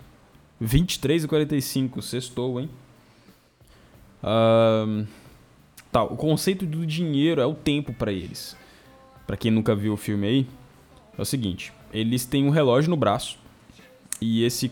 [0.61, 2.71] 23 e 45, sextou, hein?
[4.23, 5.07] Ahn,
[5.93, 8.57] Tá, o conceito do dinheiro é o tempo pra eles.
[9.27, 10.47] Pra quem nunca viu o filme aí,
[11.19, 13.39] é o seguinte: eles têm um relógio no braço
[14.21, 14.71] e esse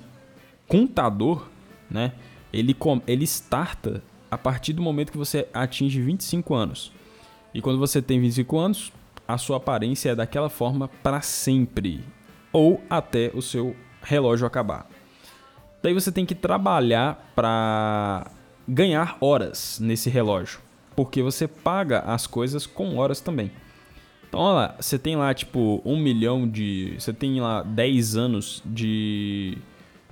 [0.67, 1.47] contador,
[1.91, 2.13] né?
[2.53, 2.77] Ele
[3.07, 6.93] ele starta a partir do momento que você atinge 25 anos.
[7.55, 8.93] E quando você tem 25 anos,
[9.27, 12.05] a sua aparência é daquela forma para sempre
[12.53, 14.87] ou até o seu relógio acabar.
[15.83, 18.31] Daí você tem que trabalhar para
[18.67, 20.61] ganhar horas nesse relógio,
[20.97, 23.51] porque você paga as coisas com horas também.
[24.29, 26.95] Então, olha lá, você tem lá, tipo, um milhão de.
[26.99, 29.57] Você tem lá 10 anos de,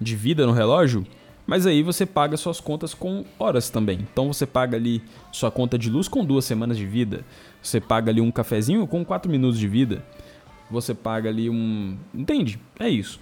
[0.01, 1.07] de vida no relógio,
[1.47, 3.99] mas aí você paga suas contas com horas também.
[4.11, 7.25] Então, você paga ali sua conta de luz com duas semanas de vida.
[7.63, 10.03] Você paga ali um cafezinho com 4 minutos de vida.
[10.71, 11.97] Você paga ali um.
[12.15, 12.59] Entende?
[12.81, 13.21] É isso.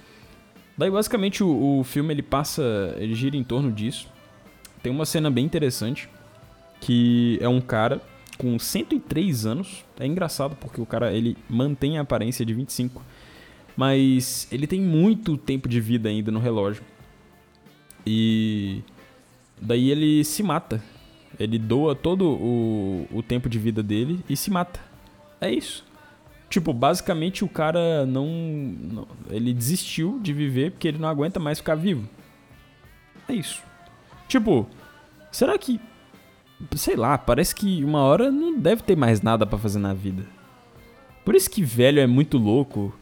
[0.79, 2.63] Daí, basicamente, o, o filme ele passa.
[2.99, 4.09] Ele gira em torno disso.
[4.81, 6.09] Tem uma cena bem interessante
[6.81, 8.03] que é um cara
[8.37, 9.85] com 103 anos.
[9.99, 13.03] É engraçado porque o cara ele mantém a aparência de 25,
[13.77, 16.83] mas ele tem muito tempo de vida ainda no relógio.
[18.07, 18.83] E
[19.61, 20.83] daí ele se mata.
[21.39, 24.81] Ele doa todo o, o tempo de vida dele e se mata.
[25.41, 25.85] É isso.
[26.49, 29.09] Tipo, basicamente o cara não, não.
[29.29, 32.09] Ele desistiu de viver porque ele não aguenta mais ficar vivo.
[33.29, 33.63] É isso.
[34.29, 34.69] Tipo,
[35.33, 35.81] será que
[36.77, 40.25] sei lá, parece que uma hora não deve ter mais nada pra fazer na vida.
[41.25, 42.93] Por isso que velho é muito louco.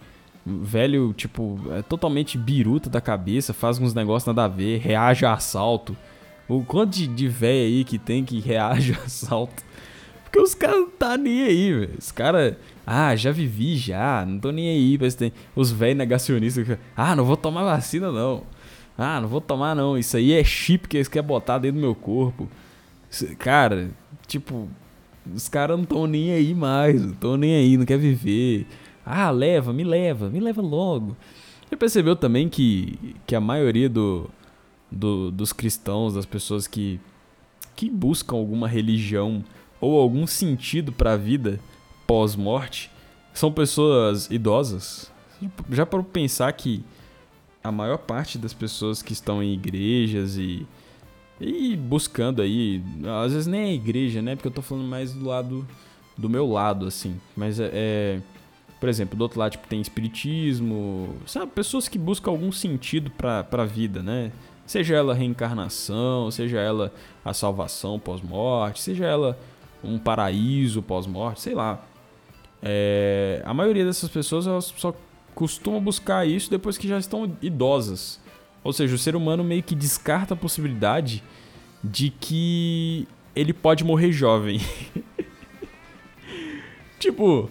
[0.45, 5.35] Velho, tipo, é totalmente biruta da cabeça, faz uns negócios nada a ver, reage a
[5.35, 5.97] assalto.
[6.49, 9.63] O quanto de, de velho aí que tem que reage a assalto.
[10.25, 11.95] Porque os caras não tá nem aí, velho.
[11.99, 14.99] Os caras, ah, já vivi já, não tô nem aí.
[15.01, 18.43] Mas tem os velhos negacionistas que ah, não vou tomar vacina não.
[18.97, 19.97] Ah, não vou tomar não.
[19.97, 22.49] Isso aí é chip que eles querem botar dentro do meu corpo.
[23.39, 23.91] Cara,
[24.27, 24.69] tipo,
[25.35, 28.67] os caras não estão nem aí mais, não estão nem aí, não quer viver.
[29.05, 31.17] Ah, leva, me leva, me leva logo.
[31.69, 34.29] Você percebeu também que, que a maioria do,
[34.91, 37.01] do- dos cristãos, das pessoas que,
[37.75, 39.45] que buscam alguma religião
[39.81, 41.59] ou algum sentido para a vida
[42.07, 42.91] pós-morte,
[43.35, 45.11] são pessoas idosas?
[45.71, 46.85] Já para pensar que
[47.65, 50.67] a maior parte das pessoas que estão em igrejas e
[51.43, 52.83] e buscando aí,
[53.25, 54.37] às vezes nem a igreja, né?
[54.37, 55.67] Porque eu tô falando mais do lado
[56.17, 57.21] do meu lado, assim.
[57.37, 58.21] Mas é, é-
[58.81, 61.53] por exemplo, do outro lado, tipo, tem espiritismo, sabe?
[61.53, 64.33] Pessoas que buscam algum sentido pra, pra vida, né?
[64.67, 66.93] Seja ela reencarnação, seja ela
[67.25, 69.39] a salvação pós-morte, seja ela
[69.85, 71.85] um paraíso pós-morte, sei lá.
[72.63, 74.95] É, a maioria dessas pessoas elas só
[75.35, 78.21] costumam buscar isso depois que já estão idosas.
[78.65, 81.23] Ou seja, o ser humano meio que descarta a possibilidade
[81.83, 84.61] de que ele pode morrer jovem.
[86.99, 87.51] tipo,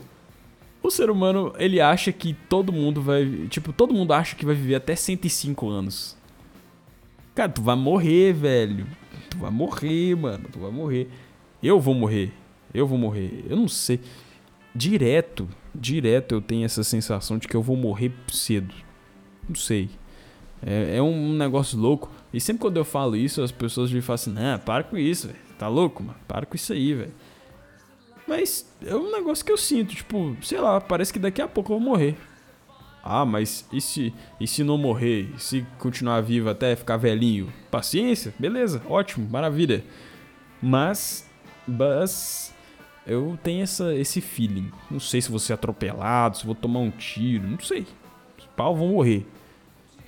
[0.82, 4.56] o ser humano, ele acha que todo mundo vai, tipo, todo mundo acha que vai
[4.56, 6.18] viver até 105 anos.
[7.36, 8.88] Cara, tu vai morrer, velho.
[9.30, 10.46] Tu vai morrer, mano.
[10.52, 11.08] Tu vai morrer.
[11.62, 12.32] Eu vou morrer.
[12.74, 13.46] Eu vou morrer.
[13.50, 14.00] Eu não sei.
[14.74, 18.74] Direto, direto eu tenho essa sensação de que eu vou morrer cedo.
[19.48, 19.90] Não sei.
[20.66, 22.12] É, é um negócio louco.
[22.34, 25.28] E sempre quando eu falo isso, as pessoas me falam assim: Não, para com isso,
[25.28, 25.40] velho.
[25.58, 26.18] Tá louco, mano?
[26.28, 27.14] Para com isso aí, velho.
[28.28, 31.74] Mas é um negócio que eu sinto, tipo, sei lá, parece que daqui a pouco
[31.74, 32.16] eu vou morrer.
[33.04, 35.30] Ah, mas e se, e se não morrer?
[35.36, 37.52] E se continuar vivo até ficar velhinho?
[37.70, 39.84] Paciência, beleza, ótimo, maravilha.
[40.62, 41.28] Mas,
[41.68, 42.54] mas
[43.06, 44.72] eu tenho essa, esse feeling.
[44.90, 47.88] Não sei se vou ser atropelado, se vou tomar um tiro, não sei.
[48.38, 49.26] Os pau vão morrer.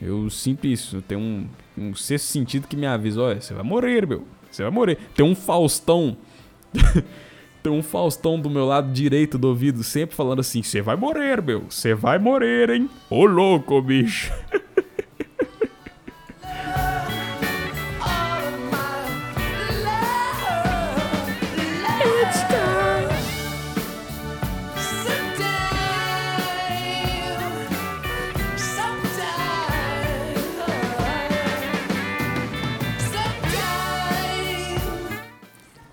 [0.03, 1.01] Eu sinto isso.
[1.01, 1.47] Tenho um,
[1.77, 4.25] um sexto sentido que me avisa: olha, você vai morrer, meu.
[4.51, 4.97] Você vai morrer.
[5.15, 6.17] Tem um Faustão.
[7.63, 11.41] Tem um Faustão do meu lado direito do ouvido, sempre falando assim: você vai morrer,
[11.41, 11.63] meu.
[11.69, 12.89] Você vai morrer, hein?
[13.09, 14.33] Ô louco, bicho.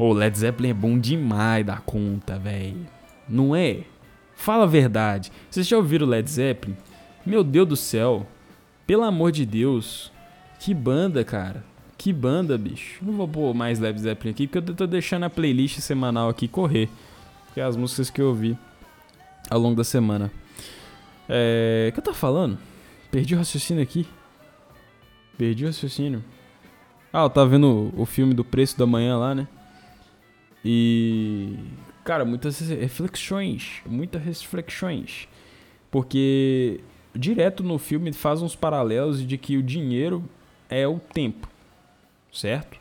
[0.01, 2.87] Ô, Led Zeppelin é bom demais da conta, velho.
[3.29, 3.83] Não é?
[4.35, 5.31] Fala a verdade.
[5.51, 6.75] Vocês já ouviram Led Zeppelin?
[7.27, 8.27] Meu Deus do céu.
[8.87, 10.11] Pelo amor de Deus.
[10.59, 11.63] Que banda, cara.
[11.99, 13.05] Que banda, bicho.
[13.05, 16.49] Não vou pôr mais Led Zeppelin aqui, porque eu tô deixando a playlist semanal aqui
[16.49, 16.89] correr.
[17.53, 18.57] Que é as músicas que eu ouvi
[19.51, 20.33] ao longo da semana.
[21.29, 21.89] É.
[21.91, 22.59] O que eu tava falando?
[23.11, 24.07] Perdi o raciocínio aqui.
[25.37, 26.25] Perdi o raciocínio.
[27.13, 29.47] Ah, eu tava vendo o filme do Preço da Manhã lá, né?
[30.65, 31.57] E.
[32.05, 33.83] Cara, muitas reflexões.
[33.87, 35.29] Muitas reflexões.
[35.91, 36.81] Porque
[37.15, 40.25] direto no filme faz uns paralelos de que o dinheiro
[40.69, 41.49] é o tempo.
[42.33, 42.79] Certo?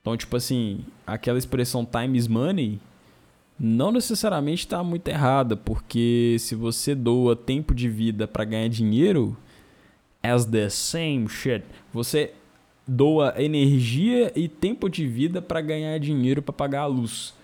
[0.00, 2.80] Então, tipo assim, aquela expressão time is money
[3.58, 9.36] não necessariamente está muito errada, porque se você doa tempo de vida para ganhar dinheiro,
[10.22, 12.34] as the same shit, você
[12.88, 17.34] doa energia e tempo de vida para ganhar dinheiro para pagar a luz.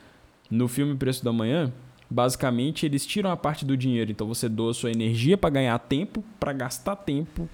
[0.50, 1.70] No filme Preço da Manhã,
[2.10, 6.24] basicamente eles tiram a parte do dinheiro, então você doa sua energia para ganhar tempo,
[6.40, 7.48] para gastar tempo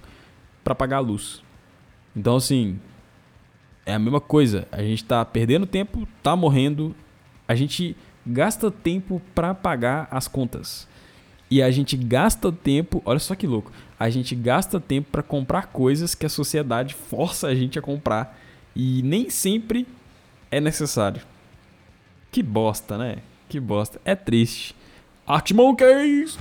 [0.62, 1.42] para pagar a luz.
[2.14, 2.78] Então assim,
[3.84, 6.94] é a mesma coisa, a gente tá perdendo tempo, tá morrendo,
[7.48, 10.88] a gente gasta tempo para pagar as contas.
[11.50, 15.66] E a gente gasta tempo, olha só que louco, a gente gasta tempo para comprar
[15.66, 18.40] coisas que a sociedade força a gente a comprar
[18.74, 19.86] e nem sempre
[20.50, 21.20] é necessário.
[22.32, 23.18] Que bosta, né?
[23.46, 24.00] Que bosta.
[24.02, 24.74] É triste.
[25.26, 26.38] Art Monkeys!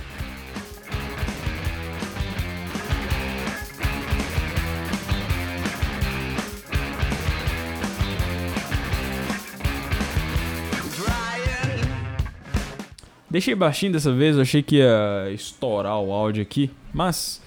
[13.28, 17.40] Deixei baixinho dessa vez, eu achei que ia estourar o áudio aqui, mas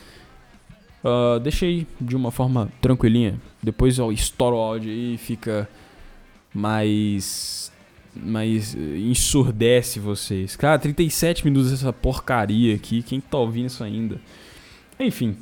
[1.04, 3.40] ah, deixei de uma forma tranquilinha.
[3.62, 5.68] Depois eu estouro o áudio aí e fica
[6.54, 7.72] mais.
[8.16, 8.76] mais.
[8.76, 10.56] eh, ensurdece vocês.
[10.56, 14.20] Cara, 37 minutos dessa porcaria aqui, quem tá ouvindo isso ainda?
[15.00, 15.36] Enfim,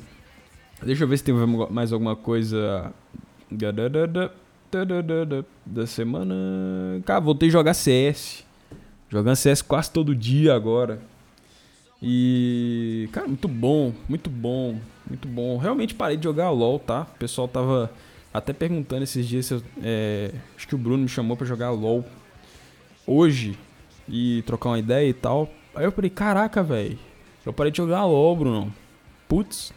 [0.82, 1.34] deixa eu ver se tem
[1.70, 2.92] mais alguma coisa
[5.64, 6.34] da semana.
[7.04, 8.44] Cara, voltei a jogar CS.
[9.08, 10.98] Jogando CS quase todo dia agora.
[12.02, 13.08] E.
[13.12, 14.76] Cara, muito bom, muito bom,
[15.08, 15.56] muito bom.
[15.56, 17.02] Realmente parei de jogar LOL, tá?
[17.14, 17.92] O pessoal tava
[18.34, 19.62] até perguntando esses dias se eu.
[19.82, 22.04] é, acho que o Bruno me chamou pra jogar LOL
[23.06, 23.56] hoje
[24.08, 25.48] e trocar uma ideia e tal.
[25.74, 26.98] Aí eu falei, caraca, velho.
[27.46, 28.74] Eu parei de jogar LOL, Bruno.
[29.28, 29.72] Putz.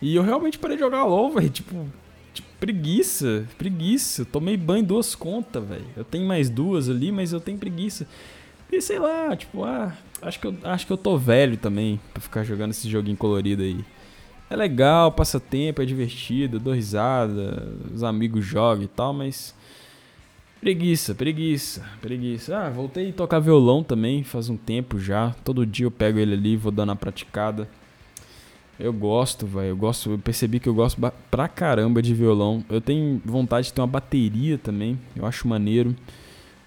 [0.00, 1.50] E eu realmente parei de jogar LOL, velho.
[1.50, 1.86] Tipo,
[2.32, 4.24] tipo, preguiça, preguiça.
[4.24, 5.86] Tomei banho duas contas, velho.
[5.96, 8.06] Eu tenho mais duas ali, mas eu tenho preguiça.
[8.72, 12.20] E sei lá, tipo, ah, acho que eu, acho que eu tô velho também pra
[12.20, 13.84] ficar jogando esse joguinho colorido aí.
[14.48, 19.54] É legal, passa tempo, é divertido, dou risada, os amigos jogam e tal, mas.
[20.60, 22.56] Preguiça, preguiça, preguiça.
[22.56, 25.34] Ah, voltei a tocar violão também, faz um tempo já.
[25.44, 27.68] Todo dia eu pego ele ali, vou dando a praticada.
[28.78, 29.68] Eu gosto, velho.
[29.68, 31.00] Eu gosto, eu percebi que eu gosto
[31.30, 32.64] pra caramba de violão.
[32.68, 34.98] Eu tenho vontade de ter uma bateria também.
[35.14, 35.94] Eu acho maneiro.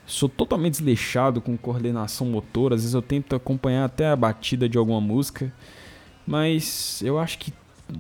[0.09, 2.73] Sou totalmente desleixado com coordenação motora.
[2.73, 5.53] Às vezes eu tento acompanhar até a batida de alguma música.
[6.25, 7.53] Mas eu acho que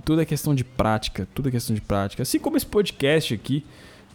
[0.03, 1.27] tudo é questão de prática.
[1.35, 2.23] Tudo é questão de prática.
[2.23, 3.63] Assim como esse podcast aqui.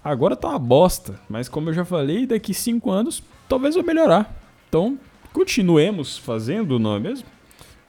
[0.03, 1.20] Agora tá uma bosta.
[1.28, 4.42] Mas como eu já falei, daqui cinco anos talvez vai melhorar.
[4.68, 4.99] Então,
[5.32, 7.28] continuemos fazendo, não é mesmo?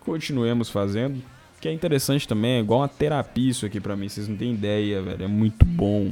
[0.01, 1.19] Continuemos fazendo.
[1.59, 2.57] Que é interessante também.
[2.57, 4.07] É igual uma terapia isso aqui pra mim.
[4.07, 5.23] Vocês não têm ideia, velho.
[5.23, 6.11] É muito bom.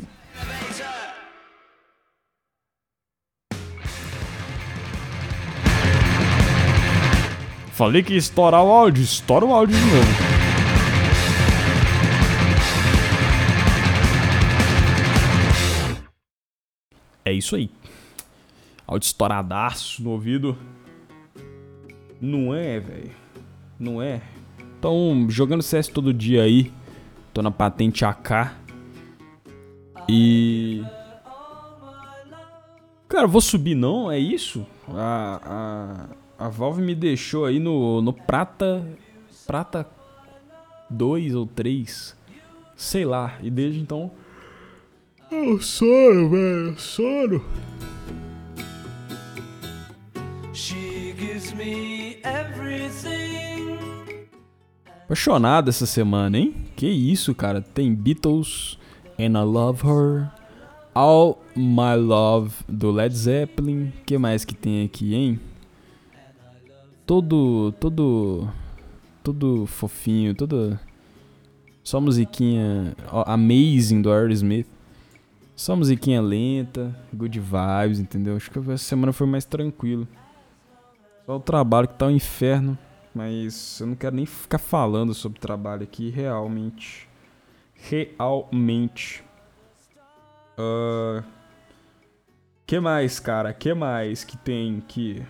[7.83, 10.07] Falei que ia estourar o áudio, estoura o áudio de novo.
[17.25, 17.69] É isso aí.
[18.87, 20.57] Áudio estouradaço no ouvido.
[22.21, 23.11] Não é, velho.
[23.77, 24.21] Não é.
[24.79, 26.71] Então, jogando CS todo dia aí.
[27.33, 28.55] Tô na patente AK.
[30.07, 30.81] E.
[33.09, 34.65] Cara, vou subir não, é isso?
[34.87, 38.85] A, a, a Valve me deixou aí no, no Prata.
[39.47, 39.87] Prata
[40.89, 42.17] 2 ou 3.
[42.75, 43.37] Sei lá.
[43.41, 44.11] E desde então.
[45.31, 46.77] Eu sono, velho.
[46.77, 47.45] Sono.
[50.53, 53.79] She gives me everything.
[55.05, 56.53] Apaixonado essa semana, hein?
[56.75, 57.61] Que isso, cara.
[57.61, 58.77] Tem Beatles
[59.17, 60.29] and I Love Her.
[60.93, 63.93] All My Love do Led Zeppelin.
[64.05, 65.39] que mais que tem aqui, hein?
[67.05, 67.71] Todo.
[67.73, 68.49] Todo.
[69.23, 70.79] Todo fofinho, todo.
[71.83, 72.95] Só musiquinha
[73.25, 74.67] amazing do Aerosmith.
[75.55, 78.35] Só musiquinha lenta, good vibes, entendeu?
[78.35, 80.07] Acho que essa semana foi mais tranquilo.
[81.25, 82.77] Só o trabalho que tá um inferno,
[83.13, 87.07] mas eu não quero nem ficar falando sobre trabalho aqui, realmente.
[87.75, 89.23] Realmente.
[90.57, 91.23] Ah,
[92.65, 93.53] que mais, cara?
[93.53, 95.21] Que mais que tem que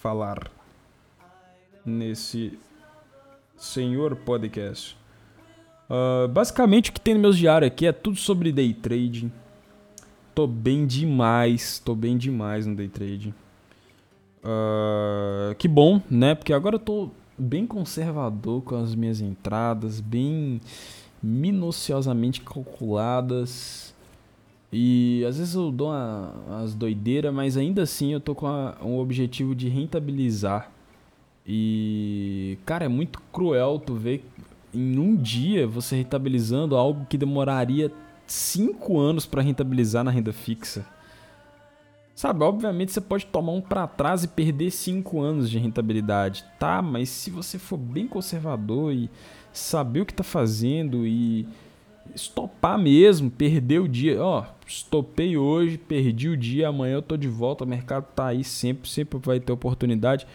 [0.00, 0.55] falar
[1.86, 2.58] nesse
[3.56, 4.96] senhor podcast?
[5.88, 9.30] Ah, basicamente o que tem no meus diários aqui é tudo sobre day trading.
[10.34, 13.32] Tô bem demais, tô bem demais no day trading.
[14.44, 16.34] Ah, que bom, né?
[16.34, 20.60] Porque agora eu tô bem conservador com as minhas entradas, bem
[21.22, 23.94] minuciosamente calculadas.
[24.72, 28.76] E às vezes eu dou uma- umas doideiras, mas ainda assim eu tô com a-
[28.82, 30.70] um objetivo de rentabilizar.
[31.46, 34.24] E, cara, é muito cruel tu ver
[34.74, 37.90] em um dia você rentabilizando algo que demoraria
[38.26, 40.84] 5 anos pra rentabilizar na renda fixa.
[42.14, 46.80] Sabe, obviamente você pode tomar um pra trás e perder 5 anos de rentabilidade, tá?
[46.80, 49.10] Mas se você for bem conservador e
[49.52, 51.46] saber o que tá fazendo e
[52.14, 57.28] estopar mesmo, perder o dia, ó, estopei hoje, perdi o dia, amanhã eu tô de
[57.28, 60.26] volta, o mercado tá aí sempre, sempre vai ter oportunidade.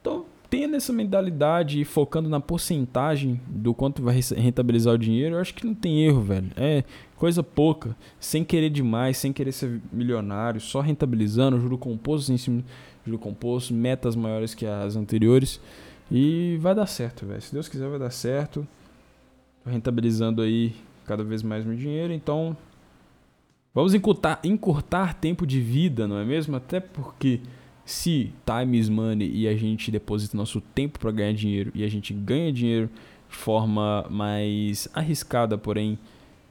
[0.00, 0.26] Então,
[0.56, 5.52] tendo essa mentalidade e focando na porcentagem do quanto vai rentabilizar o dinheiro, eu acho
[5.52, 6.48] que não tem erro, velho.
[6.56, 6.84] É
[7.16, 12.62] coisa pouca, sem querer demais, sem querer ser milionário, só rentabilizando, juro composto em cima
[13.04, 15.60] juro composto, metas maiores que as anteriores.
[16.08, 17.42] E vai dar certo, velho.
[17.42, 18.64] Se Deus quiser, vai dar certo.
[19.64, 20.72] Tô rentabilizando aí
[21.04, 22.56] cada vez mais meu dinheiro, então
[23.74, 26.54] vamos encurtar, encurtar tempo de vida, não é mesmo?
[26.54, 27.40] Até porque
[27.84, 31.88] se time is money e a gente deposita nosso tempo para ganhar dinheiro e a
[31.88, 32.88] gente ganha dinheiro
[33.28, 35.98] de forma mais arriscada, porém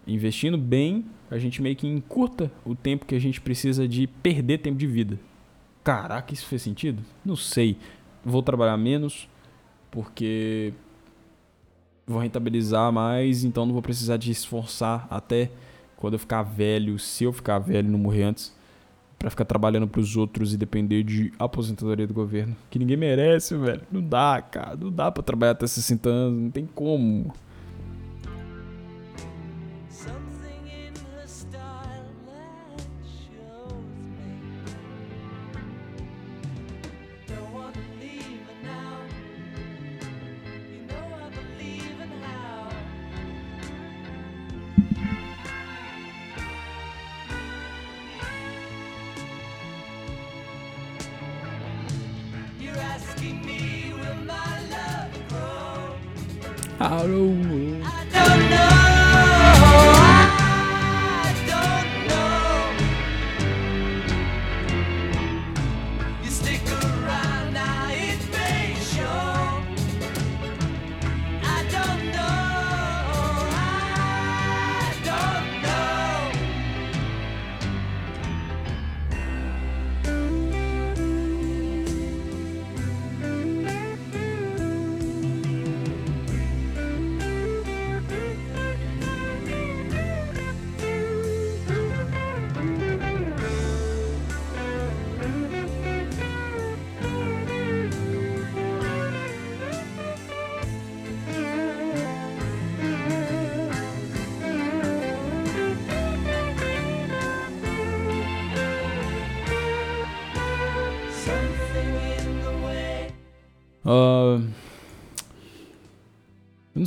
[0.06, 4.60] investindo bem, a gente meio que encurta o tempo que a gente precisa de perder
[4.60, 5.20] tempo de vida.
[5.84, 7.02] Caraca, isso fez sentido?
[7.26, 7.78] Não sei.
[8.24, 9.28] Vou trabalhar menos
[9.90, 10.74] porque
[12.06, 15.50] vou rentabilizar mais, então não vou precisar de esforçar até
[15.96, 18.54] quando eu ficar velho, se eu ficar velho e não morrer antes,
[19.24, 22.54] pra ficar trabalhando pros outros e depender de aposentadoria do governo.
[22.70, 23.82] Que ninguém merece, velho.
[23.90, 24.76] Não dá, cara.
[24.76, 27.34] Não dá pra trabalhar até 60 anos, não tem como.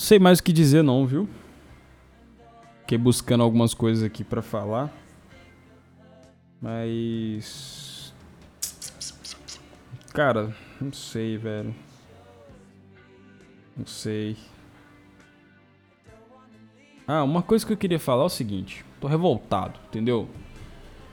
[0.07, 1.29] Sei mais o que dizer não, viu?
[2.83, 4.93] Fiquei buscando algumas coisas aqui pra falar.
[6.63, 8.15] Mas
[10.13, 11.75] cara, não sei, velho.
[13.77, 14.37] Não sei.
[17.05, 20.29] Ah, uma coisa que eu queria falar é o seguinte, tô revoltado, entendeu?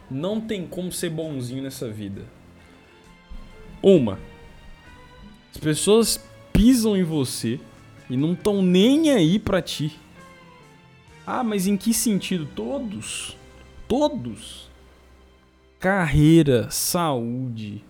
[0.10, 2.26] Não tem como ser bonzinho nessa vida.
[3.82, 4.20] Uma,
[5.52, 6.24] as pessoas
[6.54, 7.60] pisam em você
[8.10, 10.00] e não estão nem aí pra ti.
[11.26, 12.48] Ah, mas em que sentido?
[12.54, 13.38] Todos.
[13.88, 14.70] Todos.
[15.80, 17.84] Carreira, saúde,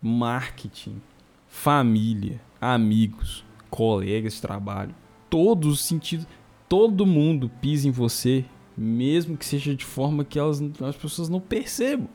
[0.00, 1.00] marketing,
[1.48, 4.94] família, amigos, colegas de trabalho.
[5.28, 6.26] Todos os sentidos.
[6.68, 8.44] Todo mundo pisa em você,
[8.76, 12.08] mesmo que seja de forma que elas, as pessoas não percebam.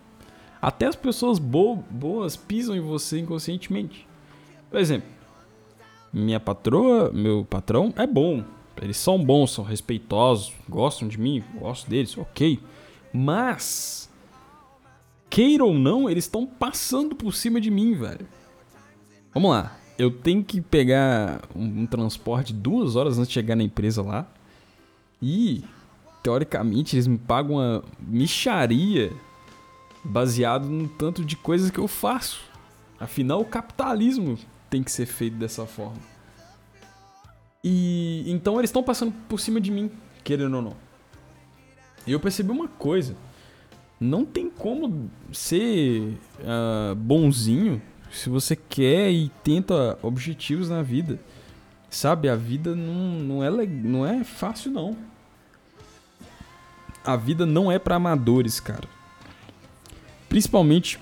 [0.62, 4.08] Até as pessoas bo boas pisam em você inconscientemente.
[4.70, 5.08] Por exemplo,
[6.16, 8.42] minha patroa, meu patrão é bom.
[8.82, 12.60] Eles são bons, são respeitosos, gostam de mim, gosto deles, ok.
[13.14, 14.10] Mas,
[15.30, 18.26] queira ou não, eles estão passando por cima de mim, velho.
[19.34, 19.78] Vamos lá.
[19.98, 24.26] Eu tenho que pegar um, um transporte duas horas antes de chegar na empresa lá.
[25.22, 25.64] E,
[26.24, 29.12] teoricamente, eles me pagam uma micharia
[30.04, 32.42] baseado no tanto de coisas que eu faço.
[33.00, 34.38] Afinal, o capitalismo
[34.70, 36.00] tem que ser feito dessa forma.
[37.64, 39.92] E então eles estão passando por cima de mim,
[40.24, 40.76] querendo ou não.
[42.06, 43.16] E eu percebi uma coisa.
[44.00, 51.20] Não tem como ser ah, bonzinho se você quer e tenta objetivos na vida.
[51.90, 54.98] Sabe, a vida não, não, é, não é fácil, não.
[57.04, 58.88] A vida não é pra amadores, cara.
[60.28, 61.00] Principalmente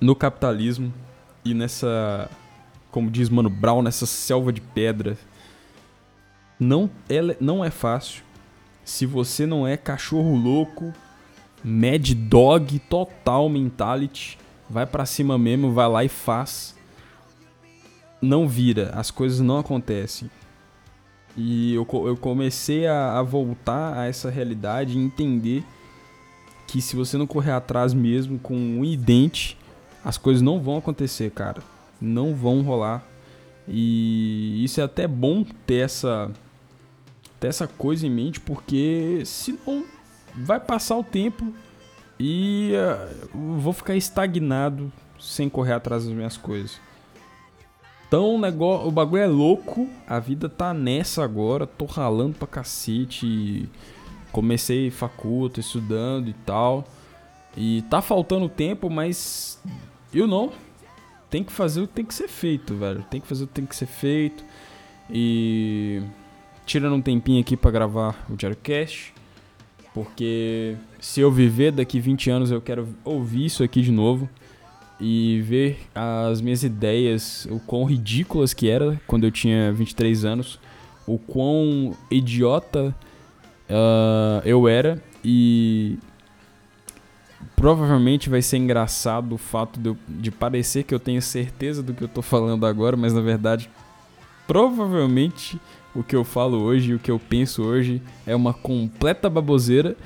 [0.00, 0.92] no capitalismo
[1.44, 2.30] e nessa,
[2.90, 5.16] como diz Mano Brown, nessa selva de pedra.
[6.58, 8.22] Não le- não é fácil
[8.84, 10.94] se você não é cachorro louco,
[11.62, 16.74] mad dog total mentality, vai pra cima mesmo, vai lá e faz.
[18.20, 20.30] Não vira, as coisas não acontecem.
[21.36, 25.62] E eu, eu comecei a, a voltar a essa realidade e entender
[26.66, 29.56] que se você não correr atrás mesmo com um dente,
[30.04, 31.62] as coisas não vão acontecer, cara.
[32.00, 33.04] Não vão rolar.
[33.66, 36.30] E isso é até bom ter essa
[37.38, 39.84] ter essa coisa em mente, porque senão
[40.34, 41.52] vai passar o tempo
[42.18, 44.90] e eu vou ficar estagnado
[45.20, 46.80] sem correr atrás das minhas coisas.
[48.08, 52.48] Então o, negócio, o bagulho é louco, a vida tá nessa agora, tô ralando pra
[52.48, 53.68] cacete.
[54.32, 56.84] Comecei facul, tô estudando e tal.
[57.56, 59.62] E tá faltando tempo, mas
[60.12, 60.52] eu não.
[61.30, 63.04] Tem que fazer o que tem que ser feito, velho.
[63.10, 64.44] Tem que fazer o que tem que ser feito.
[65.10, 66.02] E
[66.64, 68.56] tirando um tempinho aqui pra gravar o Diário.
[69.92, 74.28] Porque se eu viver daqui 20 anos, eu quero ouvir isso aqui de novo
[75.00, 80.58] e ver as minhas ideias, o quão ridículas que era quando eu tinha 23 anos,
[81.06, 82.94] o quão idiota
[83.68, 85.98] ah, eu era e
[87.56, 91.92] provavelmente vai ser engraçado o fato de, eu- de parecer que eu tenho certeza do
[91.94, 93.70] que eu tô falando agora, mas na verdade
[94.46, 95.60] provavelmente
[95.94, 99.96] o que eu falo hoje e o que eu penso hoje é uma completa baboseira,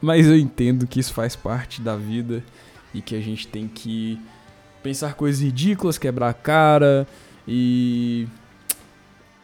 [0.00, 2.42] mas eu entendo que isso faz parte da vida
[2.94, 4.18] e que a gente tem que
[4.82, 7.06] pensar coisas ridículas, quebrar a cara
[7.46, 8.26] e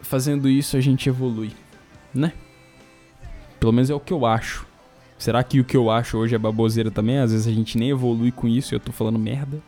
[0.01, 1.51] fazendo isso a gente evolui,
[2.15, 2.33] né?
[3.59, 4.67] Pelo menos é o que eu acho.
[5.19, 7.19] Será que o que eu acho hoje é baboseira também?
[7.19, 9.61] Às vezes a gente nem evolui com isso e eu tô falando merda.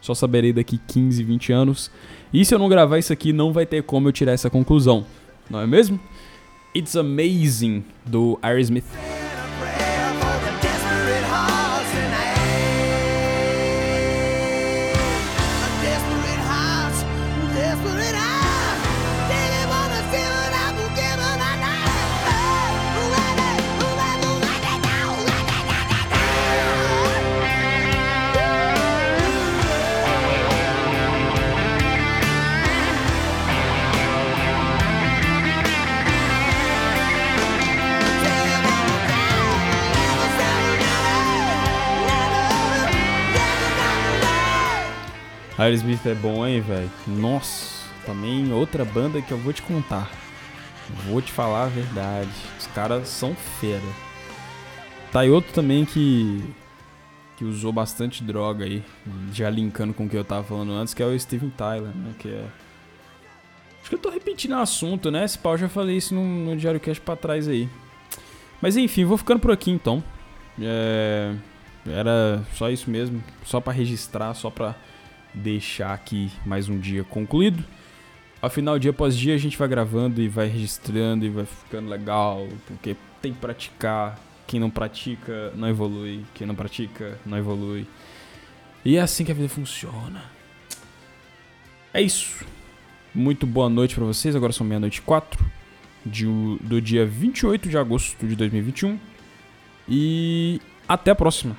[0.00, 1.90] Só saberei daqui 15, 20 anos.
[2.32, 5.04] E se eu não gravar isso aqui, não vai ter como eu tirar essa conclusão.
[5.50, 5.98] Não é mesmo?
[6.74, 9.17] It's Amazing, do Aerosmith.
[45.58, 46.90] Aerosmith é bom, hein, velho?
[47.06, 50.08] Nossa, também outra banda que eu vou te contar.
[51.06, 52.30] Vou te falar a verdade.
[52.58, 53.82] Os caras são fera.
[55.10, 56.44] Tá aí outro também que
[57.36, 58.82] que usou bastante droga aí,
[59.32, 62.12] já linkando com o que eu tava falando antes, que é o Steven Tyler, né?
[62.18, 62.44] Que é.
[63.80, 65.24] Acho que eu tô repetindo o assunto, né?
[65.24, 67.68] Esse pau já falei isso no, no Diário Cast pra trás aí.
[68.60, 70.02] Mas enfim, vou ficando por aqui então.
[70.60, 71.32] É,
[71.86, 74.74] Era só isso mesmo, só pra registrar, só pra
[75.38, 77.64] deixar aqui mais um dia concluído.
[78.42, 82.46] Afinal, dia após dia a gente vai gravando e vai registrando e vai ficando legal,
[82.66, 84.18] porque tem que praticar.
[84.46, 87.86] Quem não pratica não evolui, quem não pratica não evolui.
[88.84, 90.22] E é assim que a vida funciona.
[91.92, 92.44] É isso.
[93.14, 94.34] Muito boa noite pra vocês.
[94.36, 95.44] Agora são meia-noite e quatro
[96.06, 96.26] de,
[96.60, 98.98] do dia 28 de agosto de 2021.
[99.88, 101.56] E até a próxima.